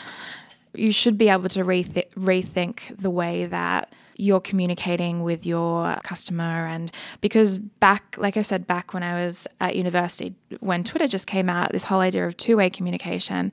you 0.74 0.92
should 0.92 1.18
be 1.18 1.30
able 1.30 1.50
to 1.50 1.64
reth- 1.64 2.10
rethink 2.14 2.96
the 2.98 3.10
way 3.10 3.46
that 3.46 3.94
you're 4.16 4.40
communicating 4.40 5.24
with 5.24 5.46
your 5.46 5.96
customer 6.04 6.44
and 6.44 6.92
because 7.22 7.58
back 7.58 8.16
like 8.18 8.36
i 8.36 8.42
said 8.42 8.68
back 8.68 8.94
when 8.94 9.02
i 9.02 9.26
was 9.26 9.48
at 9.62 9.78
university 9.78 10.36
when 10.60 10.84
twitter 10.84 11.08
just 11.08 11.26
came 11.26 11.50
out 11.50 11.72
this 11.72 11.86
whole 11.86 12.02
idea 12.02 12.28
of 12.28 12.36
two-way 12.36 12.70
communication 12.70 13.52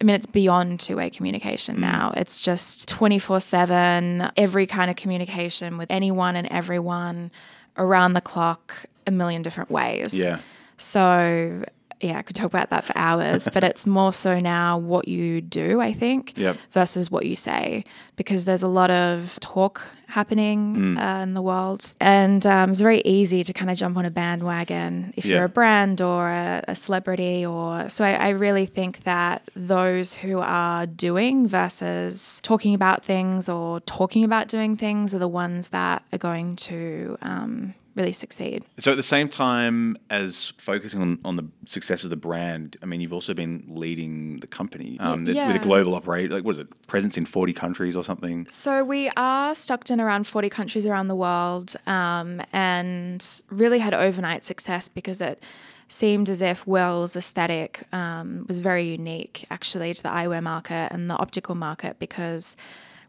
I 0.00 0.04
mean, 0.04 0.16
it's 0.16 0.26
beyond 0.26 0.80
two 0.80 0.96
way 0.96 1.08
communication 1.08 1.76
mm. 1.76 1.80
now. 1.80 2.12
It's 2.16 2.40
just 2.40 2.88
24 2.88 3.40
7, 3.40 4.30
every 4.36 4.66
kind 4.66 4.90
of 4.90 4.96
communication 4.96 5.78
with 5.78 5.88
anyone 5.90 6.34
and 6.34 6.48
everyone 6.48 7.30
around 7.76 8.14
the 8.14 8.20
clock, 8.20 8.86
a 9.06 9.10
million 9.10 9.42
different 9.42 9.70
ways. 9.70 10.14
Yeah. 10.14 10.38
So, 10.76 11.62
yeah, 12.00 12.18
I 12.18 12.22
could 12.22 12.36
talk 12.36 12.46
about 12.46 12.68
that 12.70 12.84
for 12.84 12.92
hours, 12.96 13.48
but 13.52 13.64
it's 13.70 13.86
more 13.86 14.12
so 14.12 14.38
now 14.40 14.76
what 14.76 15.08
you 15.08 15.40
do, 15.40 15.80
I 15.80 15.92
think, 15.92 16.36
Yep. 16.36 16.56
versus 16.72 17.10
what 17.10 17.24
you 17.24 17.36
say, 17.36 17.84
because 18.16 18.44
there's 18.44 18.62
a 18.62 18.68
lot 18.68 18.90
of 18.90 19.38
talk 19.40 19.80
happening 20.08 20.98
uh, 20.98 21.20
in 21.22 21.34
the 21.34 21.40
world. 21.42 21.94
And 22.00 22.44
um, 22.46 22.70
it's 22.70 22.80
very 22.80 23.00
easy 23.04 23.42
to 23.44 23.52
kind 23.52 23.70
of 23.70 23.76
jump 23.78 23.96
on 23.96 24.04
a 24.04 24.10
bandwagon 24.10 25.14
if 25.16 25.24
Yeah. 25.24 25.36
you're 25.36 25.44
a 25.44 25.48
brand 25.48 26.00
or 26.00 26.28
a, 26.28 26.62
a 26.68 26.74
celebrity. 26.76 27.46
Or 27.46 27.88
so 27.88 28.04
I, 28.04 28.12
I 28.12 28.28
really 28.30 28.66
think 28.66 29.04
that 29.04 29.48
those 29.56 30.14
who 30.14 30.40
are 30.40 30.86
doing 30.86 31.48
versus 31.48 32.40
talking 32.42 32.74
about 32.74 33.04
things 33.04 33.48
or 33.48 33.80
talking 33.80 34.24
about 34.24 34.48
doing 34.48 34.76
things 34.76 35.14
are 35.14 35.18
the 35.18 35.28
ones 35.28 35.68
that 35.70 36.04
are 36.12 36.18
going 36.18 36.56
to 36.56 37.16
um, 37.22 37.74
really 37.94 38.12
succeed. 38.12 38.64
So 38.78 38.90
at 38.90 38.96
the 38.96 39.02
same 39.02 39.28
time 39.28 39.96
as 40.10 40.52
focusing 40.58 41.00
on, 41.00 41.18
on 41.24 41.36
the 41.36 41.46
success 41.66 42.04
of 42.04 42.10
the 42.10 42.16
brand, 42.16 42.76
I 42.82 42.86
mean, 42.86 43.00
you've 43.00 43.12
also 43.12 43.34
been 43.34 43.64
leading 43.68 44.40
the 44.40 44.46
company. 44.46 44.98
Um, 45.00 45.26
it's 45.26 45.44
with 45.44 45.56
a 45.56 45.60
global 45.60 45.94
operate, 45.94 46.30
like 46.30 46.44
what 46.44 46.52
is 46.52 46.58
it, 46.58 46.86
presence 46.86 47.16
in 47.16 47.24
forty 47.26 47.52
countries 47.52 47.96
or 47.96 48.04
something? 48.04 48.46
So 48.48 48.84
we 48.84 49.10
are 49.16 49.54
stocked 49.54 49.90
in 49.90 50.00
around 50.00 50.26
40 50.26 50.48
countries 50.48 50.86
around 50.86 51.08
the 51.08 51.16
world 51.16 51.74
um, 51.86 52.40
and 52.52 53.42
really 53.50 53.78
had 53.78 53.94
overnight 53.94 54.44
success 54.44 54.88
because 54.88 55.20
it 55.20 55.42
seemed 55.88 56.30
as 56.30 56.40
if 56.40 56.66
Wells' 56.66 57.16
aesthetic 57.16 57.82
um, 57.92 58.44
was 58.48 58.60
very 58.60 58.84
unique 58.84 59.44
actually 59.50 59.92
to 59.94 60.02
the 60.02 60.08
eyewear 60.08 60.42
market 60.42 60.88
and 60.92 61.10
the 61.10 61.16
optical 61.16 61.54
market 61.54 61.98
because 61.98 62.56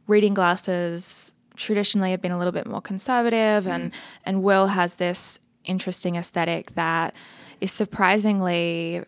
reading 0.08 0.34
glasses 0.34 1.35
traditionally 1.56 2.12
have 2.12 2.22
been 2.22 2.32
a 2.32 2.38
little 2.38 2.52
bit 2.54 2.68
more 2.68 2.82
conservative 2.82 3.68
and, 3.68 3.92
and 4.26 4.44
Will 4.44 4.68
has 4.68 4.96
this 4.96 5.40
interesting 5.64 6.16
aesthetic 6.16 6.76
that 6.76 7.14
is 7.62 7.72
surprisingly 7.72 9.04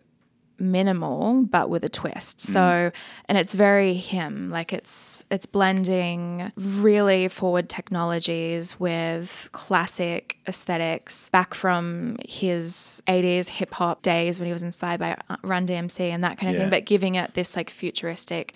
minimal 0.60 1.44
but 1.44 1.70
with 1.70 1.84
a 1.84 1.88
twist. 1.88 2.40
So 2.40 2.90
and 3.28 3.38
it's 3.38 3.54
very 3.54 3.94
him 3.94 4.50
like 4.50 4.72
it's 4.72 5.24
it's 5.30 5.46
blending 5.46 6.50
really 6.56 7.28
forward 7.28 7.68
technologies 7.68 8.78
with 8.80 9.48
classic 9.52 10.36
aesthetics 10.48 11.28
back 11.30 11.54
from 11.54 12.16
his 12.28 13.00
80s 13.06 13.48
hip 13.50 13.72
hop 13.74 14.02
days 14.02 14.40
when 14.40 14.46
he 14.48 14.52
was 14.52 14.64
inspired 14.64 14.98
by 14.98 15.16
uh, 15.30 15.36
Run 15.44 15.64
DMC 15.64 16.00
and 16.00 16.24
that 16.24 16.38
kind 16.38 16.50
of 16.50 16.56
Yeah. 16.56 16.62
thing 16.64 16.70
but 16.70 16.86
giving 16.86 17.14
it 17.14 17.34
this 17.34 17.54
like 17.54 17.70
futuristic 17.70 18.52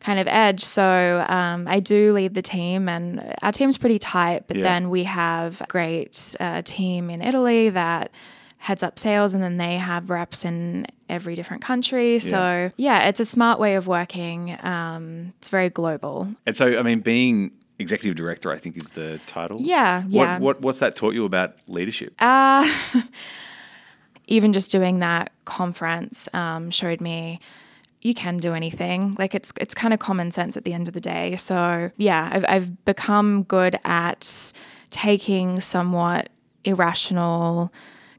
kind 0.00 0.18
of 0.18 0.26
edge 0.26 0.62
so 0.64 1.24
um, 1.28 1.68
I 1.68 1.78
do 1.80 2.12
lead 2.12 2.34
the 2.34 2.42
team 2.42 2.88
and 2.88 3.34
our 3.42 3.52
team's 3.52 3.78
pretty 3.78 3.98
tight 3.98 4.44
but 4.48 4.56
Yeah. 4.56 4.62
then 4.62 4.90
we 4.90 5.04
have 5.04 5.60
a 5.60 5.66
great 5.66 6.34
uh, 6.40 6.62
team 6.64 7.10
in 7.10 7.20
Italy 7.22 7.68
that 7.70 8.10
heads 8.58 8.82
up 8.82 8.98
sales 8.98 9.32
and 9.34 9.42
then 9.42 9.56
they 9.58 9.76
have 9.76 10.10
reps 10.10 10.44
in 10.44 10.86
every 11.08 11.34
different 11.34 11.62
country. 11.62 12.18
So 12.18 12.70
yeah, 12.76 13.08
it's 13.08 13.18
a 13.20 13.24
smart 13.24 13.58
way 13.58 13.74
of 13.74 13.86
working. 13.86 14.56
Um, 14.62 15.32
it's 15.38 15.48
very 15.48 15.70
global. 15.70 16.28
And 16.46 16.54
so, 16.54 16.78
I 16.78 16.82
mean, 16.82 17.00
being 17.00 17.52
executive 17.78 18.16
director, 18.16 18.52
I 18.52 18.58
think 18.58 18.76
is 18.76 18.90
the 18.90 19.18
title. 19.26 19.56
Yeah, 19.60 20.02
yeah. 20.08 20.34
What, 20.34 20.40
what 20.40 20.60
what's 20.60 20.78
that 20.80 20.94
taught 20.94 21.14
you 21.14 21.24
about 21.24 21.56
leadership? 21.68 22.12
Uh, 22.18 22.70
even 24.26 24.52
just 24.52 24.70
doing 24.70 25.00
that 25.00 25.32
conference 25.44 26.28
um, 26.34 26.70
showed 26.70 27.00
me 27.00 27.40
you 28.02 28.14
can 28.14 28.38
do 28.38 28.54
anything. 28.54 29.16
Like 29.18 29.34
it's 29.34 29.52
it's 29.60 29.74
kind 29.74 29.92
of 29.92 30.00
common 30.00 30.32
sense 30.32 30.56
at 30.56 30.64
the 30.64 30.72
end 30.72 30.88
of 30.88 30.94
the 30.94 31.00
day. 31.00 31.36
So 31.36 31.90
yeah, 31.96 32.30
I've 32.32 32.44
I've 32.48 32.84
become 32.84 33.42
good 33.44 33.78
at 33.84 34.52
taking 34.90 35.60
somewhat 35.60 36.28
irrational, 36.64 37.72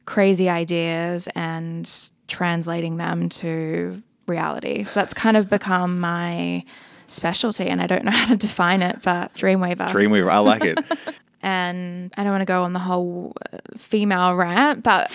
crazy 0.06 0.48
ideas 0.48 1.28
and 1.34 2.10
translating 2.28 2.96
them 2.96 3.28
to 3.28 4.02
reality. 4.26 4.84
So 4.84 4.92
that's 4.94 5.14
kind 5.14 5.36
of 5.36 5.50
become 5.50 5.98
my 6.00 6.64
specialty, 7.08 7.66
and 7.66 7.82
I 7.82 7.86
don't 7.86 8.04
know 8.04 8.10
how 8.22 8.28
to 8.28 8.36
define 8.36 8.82
it, 8.82 9.00
but 9.02 9.34
Dreamweaver. 9.34 9.88
Dreamweaver, 9.90 10.30
I 10.30 10.38
like 10.38 10.64
it. 10.64 10.78
and 11.42 12.12
I 12.16 12.22
don't 12.22 12.32
want 12.32 12.42
to 12.42 12.46
go 12.46 12.62
on 12.62 12.72
the 12.72 12.78
whole 12.78 13.34
uh, 13.52 13.58
female 13.76 14.34
rant, 14.34 14.82
but 14.82 15.10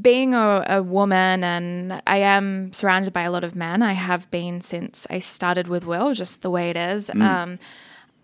being 0.00 0.34
a, 0.34 0.64
a, 0.68 0.82
woman 0.82 1.44
and 1.44 2.02
I 2.06 2.18
am 2.18 2.72
surrounded 2.72 3.12
by 3.12 3.22
a 3.22 3.30
lot 3.30 3.44
of 3.44 3.54
men. 3.54 3.82
I 3.82 3.92
have 3.92 4.30
been 4.30 4.60
since 4.60 5.06
I 5.08 5.20
started 5.20 5.68
with 5.68 5.86
Will, 5.86 6.14
just 6.14 6.42
the 6.42 6.50
way 6.50 6.70
it 6.70 6.76
is. 6.76 7.10
Mm. 7.10 7.22
Um, 7.22 7.58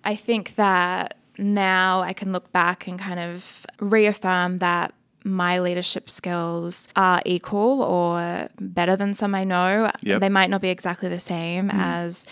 I 0.05 0.17
think 0.17 0.57
that 0.57 1.17
now 1.39 2.01
I 2.03 2.13
can 2.13 2.33
look 2.33 2.51
back 2.53 2.87
and 2.87 2.99
kind 2.99 3.21
of 3.21 3.65
reaffirm 3.79 4.59
that 4.59 4.93
my 5.25 5.59
leadership 5.59 6.11
skills 6.11 6.89
are 6.97 7.23
equal 7.25 7.83
or 7.83 8.49
better 8.61 8.97
than 8.97 9.15
some 9.15 9.35
I 9.35 9.45
know. 9.45 9.91
Yep. 10.03 10.21
They 10.21 10.29
might 10.29 10.51
not 10.51 10.61
be 10.61 10.69
exactly 10.69 11.09
the 11.09 11.21
same 11.21 11.71
mm. 11.71 11.75
as 11.75 12.27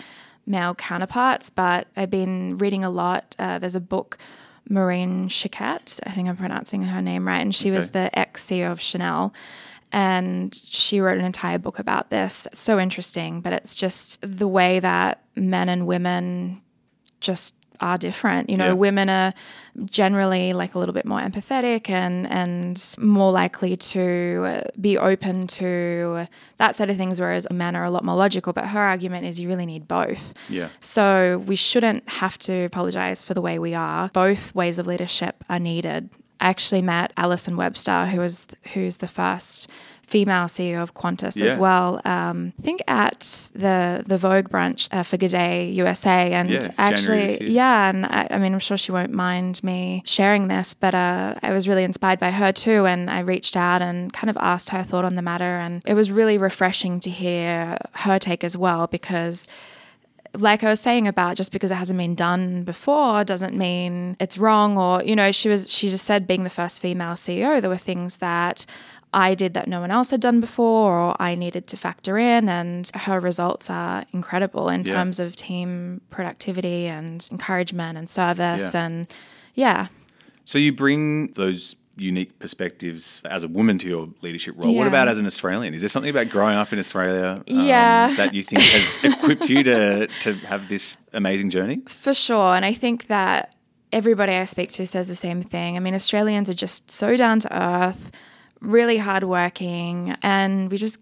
male 0.45 0.75
counterparts, 0.75 1.49
but 1.49 1.87
I've 1.95 2.09
been 2.09 2.57
reading 2.57 2.83
a 2.83 2.89
lot. 2.89 3.35
Uh, 3.39 3.57
there's 3.57 3.75
a 3.75 3.81
book 3.81 4.17
Maureen 4.69 5.29
Chiquet. 5.29 5.99
I 6.05 6.11
think 6.11 6.27
I'm 6.29 6.37
pronouncing 6.37 6.83
her 6.83 7.01
name 7.01 7.27
right. 7.27 7.41
And 7.41 7.53
she 7.53 7.69
okay. 7.69 7.75
was 7.75 7.89
the 7.91 8.17
ex 8.17 8.45
CEO 8.45 8.71
of 8.71 8.81
Chanel. 8.81 9.33
And 9.91 10.53
she 10.55 10.99
wrote 10.99 11.19
an 11.19 11.25
entire 11.25 11.59
book 11.59 11.77
about 11.77 12.09
this. 12.09 12.47
It's 12.47 12.59
so 12.59 12.79
interesting, 12.79 13.41
but 13.41 13.53
it's 13.53 13.75
just 13.75 14.19
the 14.21 14.47
way 14.47 14.79
that 14.79 15.23
men 15.35 15.69
and 15.69 15.85
women 15.85 16.61
just 17.19 17.55
are 17.79 17.97
different. 17.97 18.49
You 18.49 18.57
know, 18.57 18.67
yeah. 18.67 18.73
women 18.73 19.09
are 19.09 19.33
generally 19.85 20.53
like 20.53 20.75
a 20.75 20.79
little 20.79 20.93
bit 20.93 21.05
more 21.05 21.19
empathetic 21.19 21.89
and 21.89 22.27
and 22.27 22.95
more 22.99 23.31
likely 23.31 23.75
to 23.75 24.43
uh, 24.45 24.61
be 24.79 24.97
open 24.97 25.47
to 25.47 26.27
that 26.57 26.75
side 26.75 26.89
of 26.89 26.97
things, 26.97 27.19
whereas 27.19 27.47
men 27.51 27.75
are 27.75 27.85
a 27.85 27.91
lot 27.91 28.03
more 28.03 28.15
logical. 28.15 28.53
But 28.53 28.67
her 28.67 28.81
argument 28.81 29.25
is 29.25 29.39
you 29.39 29.47
really 29.47 29.65
need 29.65 29.87
both. 29.87 30.33
Yeah. 30.49 30.69
So 30.81 31.43
we 31.45 31.55
shouldn't 31.55 32.07
have 32.09 32.37
to 32.39 32.63
apologize 32.63 33.23
for 33.23 33.33
the 33.33 33.41
way 33.41 33.59
we 33.59 33.73
are. 33.73 34.09
Both 34.09 34.53
ways 34.55 34.79
of 34.79 34.87
leadership 34.87 35.43
are 35.49 35.59
needed. 35.59 36.09
I 36.39 36.49
actually 36.49 36.81
met 36.81 37.13
Alison 37.15 37.55
Webster, 37.55 38.05
who 38.07 38.19
was 38.19 38.47
who's 38.73 38.97
the 38.97 39.07
first 39.07 39.69
female 40.05 40.45
CEO 40.45 40.81
of 40.81 40.93
Qantas 40.93 41.39
yeah. 41.39 41.45
as 41.45 41.57
well. 41.57 42.01
Um, 42.05 42.53
I 42.59 42.61
think 42.61 42.81
at 42.87 43.51
the 43.53 44.03
the 44.05 44.17
Vogue 44.17 44.49
brunch 44.49 44.87
uh, 44.91 45.03
for 45.03 45.17
G'Day 45.17 45.73
USA, 45.73 46.33
and 46.33 46.49
yeah, 46.49 46.67
actually, 46.77 47.49
yeah, 47.49 47.89
and 47.89 48.05
I, 48.05 48.27
I, 48.29 48.37
mean, 48.37 48.53
I'm 48.53 48.59
sure 48.59 48.77
she 48.77 48.91
won't 48.91 49.11
mind 49.11 49.63
me 49.63 50.03
sharing 50.05 50.47
this, 50.47 50.73
but 50.73 50.93
uh, 50.93 51.35
I 51.41 51.51
was 51.51 51.67
really 51.67 51.83
inspired 51.83 52.19
by 52.19 52.31
her 52.31 52.51
too, 52.51 52.85
and 52.85 53.09
I 53.09 53.19
reached 53.19 53.55
out 53.55 53.81
and 53.81 54.11
kind 54.13 54.29
of 54.29 54.37
asked 54.39 54.69
her 54.69 54.83
thought 54.83 55.05
on 55.05 55.15
the 55.15 55.21
matter, 55.21 55.57
and 55.57 55.81
it 55.85 55.93
was 55.93 56.11
really 56.11 56.37
refreshing 56.37 56.99
to 57.01 57.09
hear 57.09 57.77
her 57.93 58.19
take 58.19 58.43
as 58.43 58.57
well 58.57 58.87
because 58.87 59.47
like 60.35 60.63
I 60.63 60.69
was 60.69 60.79
saying 60.79 61.07
about 61.07 61.37
just 61.37 61.51
because 61.51 61.69
it 61.69 61.75
hasn't 61.75 61.97
been 61.97 62.15
done 62.15 62.63
before 62.63 63.23
doesn't 63.23 63.55
mean 63.55 64.17
it's 64.19 64.37
wrong 64.37 64.77
or 64.77 65.03
you 65.03 65.15
know 65.15 65.31
she 65.31 65.47
was 65.47 65.71
she 65.71 65.89
just 65.89 66.05
said 66.05 66.25
being 66.25 66.43
the 66.43 66.49
first 66.49 66.81
female 66.81 67.13
CEO 67.13 67.61
there 67.61 67.69
were 67.69 67.77
things 67.77 68.17
that 68.17 68.65
I 69.13 69.35
did 69.35 69.53
that 69.53 69.67
no 69.67 69.79
one 69.81 69.91
else 69.91 70.11
had 70.11 70.21
done 70.21 70.41
before 70.41 70.99
or 70.99 71.15
I 71.21 71.35
needed 71.35 71.67
to 71.67 71.77
factor 71.77 72.17
in. 72.17 72.49
And 72.49 72.89
her 72.95 73.19
results 73.19 73.69
are 73.69 74.05
incredible 74.11 74.69
in 74.69 74.81
yeah. 74.81 74.95
terms 74.95 75.19
of 75.19 75.35
team 75.35 76.01
productivity 76.09 76.87
and 76.87 77.27
encouragement 77.31 77.97
and 77.97 78.09
service. 78.09 78.73
Yeah. 78.73 78.85
And 78.85 79.07
yeah. 79.53 79.87
So 80.45 80.57
you 80.57 80.73
bring 80.73 81.33
those 81.33 81.75
unique 81.95 82.39
perspectives 82.39 83.21
as 83.25 83.43
a 83.43 83.47
woman 83.47 83.77
to 83.77 83.87
your 83.87 84.09
leadership 84.21 84.55
role. 84.57 84.71
Yeah. 84.71 84.79
What 84.79 84.87
about 84.87 85.07
as 85.07 85.19
an 85.19 85.27
Australian? 85.27 85.73
Is 85.73 85.81
there 85.81 85.89
something 85.89 86.09
about 86.09 86.29
growing 86.29 86.55
up 86.55 86.73
in 86.73 86.79
Australia 86.79 87.43
um, 87.47 87.65
yeah. 87.67 88.13
that 88.15 88.33
you 88.33 88.43
think 88.43 88.61
has 88.61 88.99
equipped 89.03 89.49
you 89.49 89.63
to, 89.63 90.07
to 90.07 90.33
have 90.47 90.69
this 90.69 90.97
amazing 91.13 91.51
journey? 91.51 91.81
For 91.87 92.13
sure. 92.13 92.55
And 92.55 92.65
I 92.65 92.73
think 92.73 93.07
that 93.07 93.55
everybody 93.91 94.33
I 94.33 94.45
speak 94.45 94.71
to 94.71 94.87
says 94.87 95.07
the 95.07 95.15
same 95.15 95.43
thing. 95.43 95.77
I 95.77 95.79
mean, 95.79 95.93
Australians 95.93 96.49
are 96.49 96.55
just 96.55 96.89
so 96.89 97.15
down 97.15 97.39
to 97.41 97.57
earth 97.57 98.11
really 98.63 98.97
hardworking, 98.97 100.15
and 100.23 100.71
we 100.71 100.77
just 100.77 100.99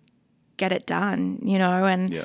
get 0.57 0.71
it 0.71 0.85
done, 0.85 1.39
you 1.43 1.57
know? 1.57 1.85
And 1.85 2.09
yeah. 2.09 2.23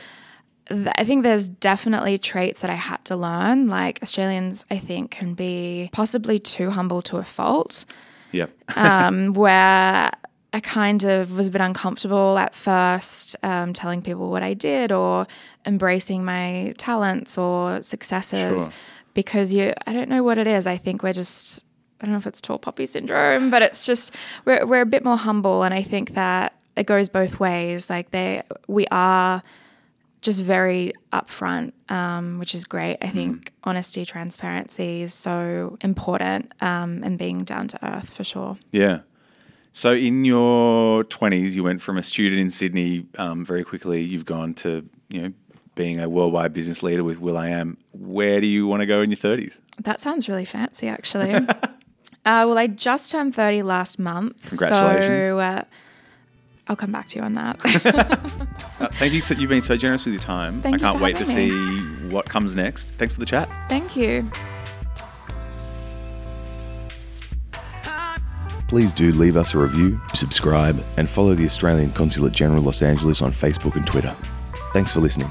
th- 0.69 0.89
I 0.97 1.05
think 1.05 1.23
there's 1.23 1.49
definitely 1.49 2.19
traits 2.19 2.61
that 2.61 2.71
I 2.71 2.75
had 2.75 3.05
to 3.07 3.17
learn. 3.17 3.69
Like 3.69 3.99
Australians, 4.03 4.65
I 4.71 4.79
think, 4.79 5.11
can 5.11 5.35
be 5.35 5.91
possibly 5.93 6.39
too 6.39 6.71
humble 6.71 7.03
to 7.03 7.19
a 7.19 7.23
fault. 7.23 7.85
Yep. 8.33 8.51
um, 8.77 9.33
where 9.35 10.11
I 10.53 10.61
kind 10.61 11.05
of 11.05 11.37
was 11.37 11.49
a 11.49 11.51
bit 11.51 11.61
uncomfortable 11.61 12.39
at 12.39 12.55
first 12.55 13.37
um, 13.43 13.73
telling 13.73 14.03
people 14.03 14.31
what 14.31 14.43
I 14.43 14.55
did 14.55 14.91
or 14.91 15.27
embracing 15.65 16.25
my 16.25 16.75
talents 16.79 17.37
or 17.37 17.83
successes 17.83 18.65
sure. 18.65 18.73
because 19.13 19.53
you, 19.53 19.73
I 19.87 19.93
don't 19.93 20.09
know 20.09 20.23
what 20.23 20.39
it 20.39 20.47
is. 20.47 20.67
I 20.67 20.77
think 20.77 21.03
we're 21.03 21.13
just 21.13 21.63
I 22.01 22.05
don't 22.05 22.13
know 22.13 22.19
if 22.19 22.27
it's 22.27 22.41
tall 22.41 22.59
poppy 22.59 22.87
syndrome, 22.87 23.51
but 23.51 23.63
it's 23.63 23.87
just 23.87 24.15
we're 24.45 24.67
we're 24.67 24.83
a 24.83 24.87
bit 24.87 25.05
more 25.05 25.17
humble, 25.17 25.63
and 25.63 25.73
I 25.73 25.83
think 25.83 26.15
that 26.15 26.55
it 26.77 26.87
goes 26.87 27.09
both 27.09 27.41
ways. 27.41 27.89
Like 27.89 28.11
they, 28.11 28.43
we 28.69 28.87
are 28.91 29.43
just 30.21 30.41
very 30.41 30.93
upfront, 31.13 31.73
um, 31.89 32.39
which 32.39 32.55
is 32.55 32.65
great. 32.65 32.99
I 33.01 33.09
think 33.09 33.47
mm. 33.47 33.51
honesty, 33.65 34.05
transparency 34.05 35.03
is 35.03 35.15
so 35.15 35.79
important, 35.81 36.53
um, 36.61 37.03
and 37.03 37.19
being 37.19 37.45
down 37.45 37.69
to 37.69 37.87
earth 37.87 38.11
for 38.11 38.25
sure. 38.25 38.59
Yeah. 38.73 39.01
So 39.73 39.93
in 39.93 40.25
your 40.25 41.05
twenties, 41.05 41.57
you 41.57 41.65
went 41.65 41.81
from 41.81 41.97
a 41.97 42.03
student 42.03 42.41
in 42.41 42.51
Sydney 42.51 43.07
um, 43.19 43.45
very 43.45 43.65
quickly. 43.65 44.03
You've 44.03 44.25
gone 44.25 44.55
to 44.55 44.87
you 45.09 45.23
know 45.23 45.33
being 45.75 46.01
a 46.01 46.09
worldwide 46.09 46.53
business 46.53 46.83
leader 46.83 47.05
with 47.05 47.21
will.i.am. 47.21 47.77
Where 47.93 48.41
do 48.41 48.47
you 48.47 48.67
want 48.67 48.81
to 48.81 48.87
go 48.87 49.01
in 49.01 49.11
your 49.11 49.19
thirties? 49.19 49.61
That 49.83 50.01
sounds 50.01 50.29
really 50.29 50.45
fancy, 50.45 50.89
actually. 50.89 51.33
Uh, 52.27 52.43
well, 52.45 52.59
I 52.59 52.67
just 52.67 53.13
turned 53.13 53.37
30 53.37 53.63
last 53.63 54.01
month. 54.01 54.49
Congratulations. 54.49 55.27
So 55.27 55.39
uh, 55.39 55.63
I'll 56.67 56.75
come 56.75 56.91
back 56.91 57.07
to 57.09 57.19
you 57.21 57.25
on 57.25 57.35
that. 57.35 57.61
uh, 58.81 58.89
thank 58.95 59.13
you. 59.13 59.21
So, 59.21 59.35
you've 59.35 59.49
been 59.49 59.63
so 59.63 59.77
generous 59.77 60.05
with 60.05 60.13
your 60.13 60.23
time. 60.23 60.61
Thank 60.61 60.75
I 60.75 60.79
can't 60.79 61.01
wait 61.01 61.17
to 61.19 61.25
me. 61.25 61.49
see 61.49 62.09
what 62.09 62.29
comes 62.29 62.57
next. 62.57 62.91
Thanks 62.99 63.15
for 63.15 63.21
the 63.21 63.27
chat. 63.27 63.49
Thank 63.69 63.97
you. 63.97 64.29
Please 68.67 68.93
do 68.93 69.13
leave 69.13 69.37
us 69.37 69.55
a 69.55 69.59
review, 69.59 70.01
subscribe, 70.13 70.85
and 70.97 71.09
follow 71.09 71.37
the 71.37 71.45
Australian 71.45 71.93
Consulate 71.93 72.33
General 72.33 72.65
Los 72.65 72.83
Angeles 72.83 73.23
on 73.23 73.31
Facebook 73.31 73.77
and 73.77 73.87
Twitter. 73.87 74.15
Thanks 74.73 74.93
for 74.93 74.99
listening. 74.99 75.31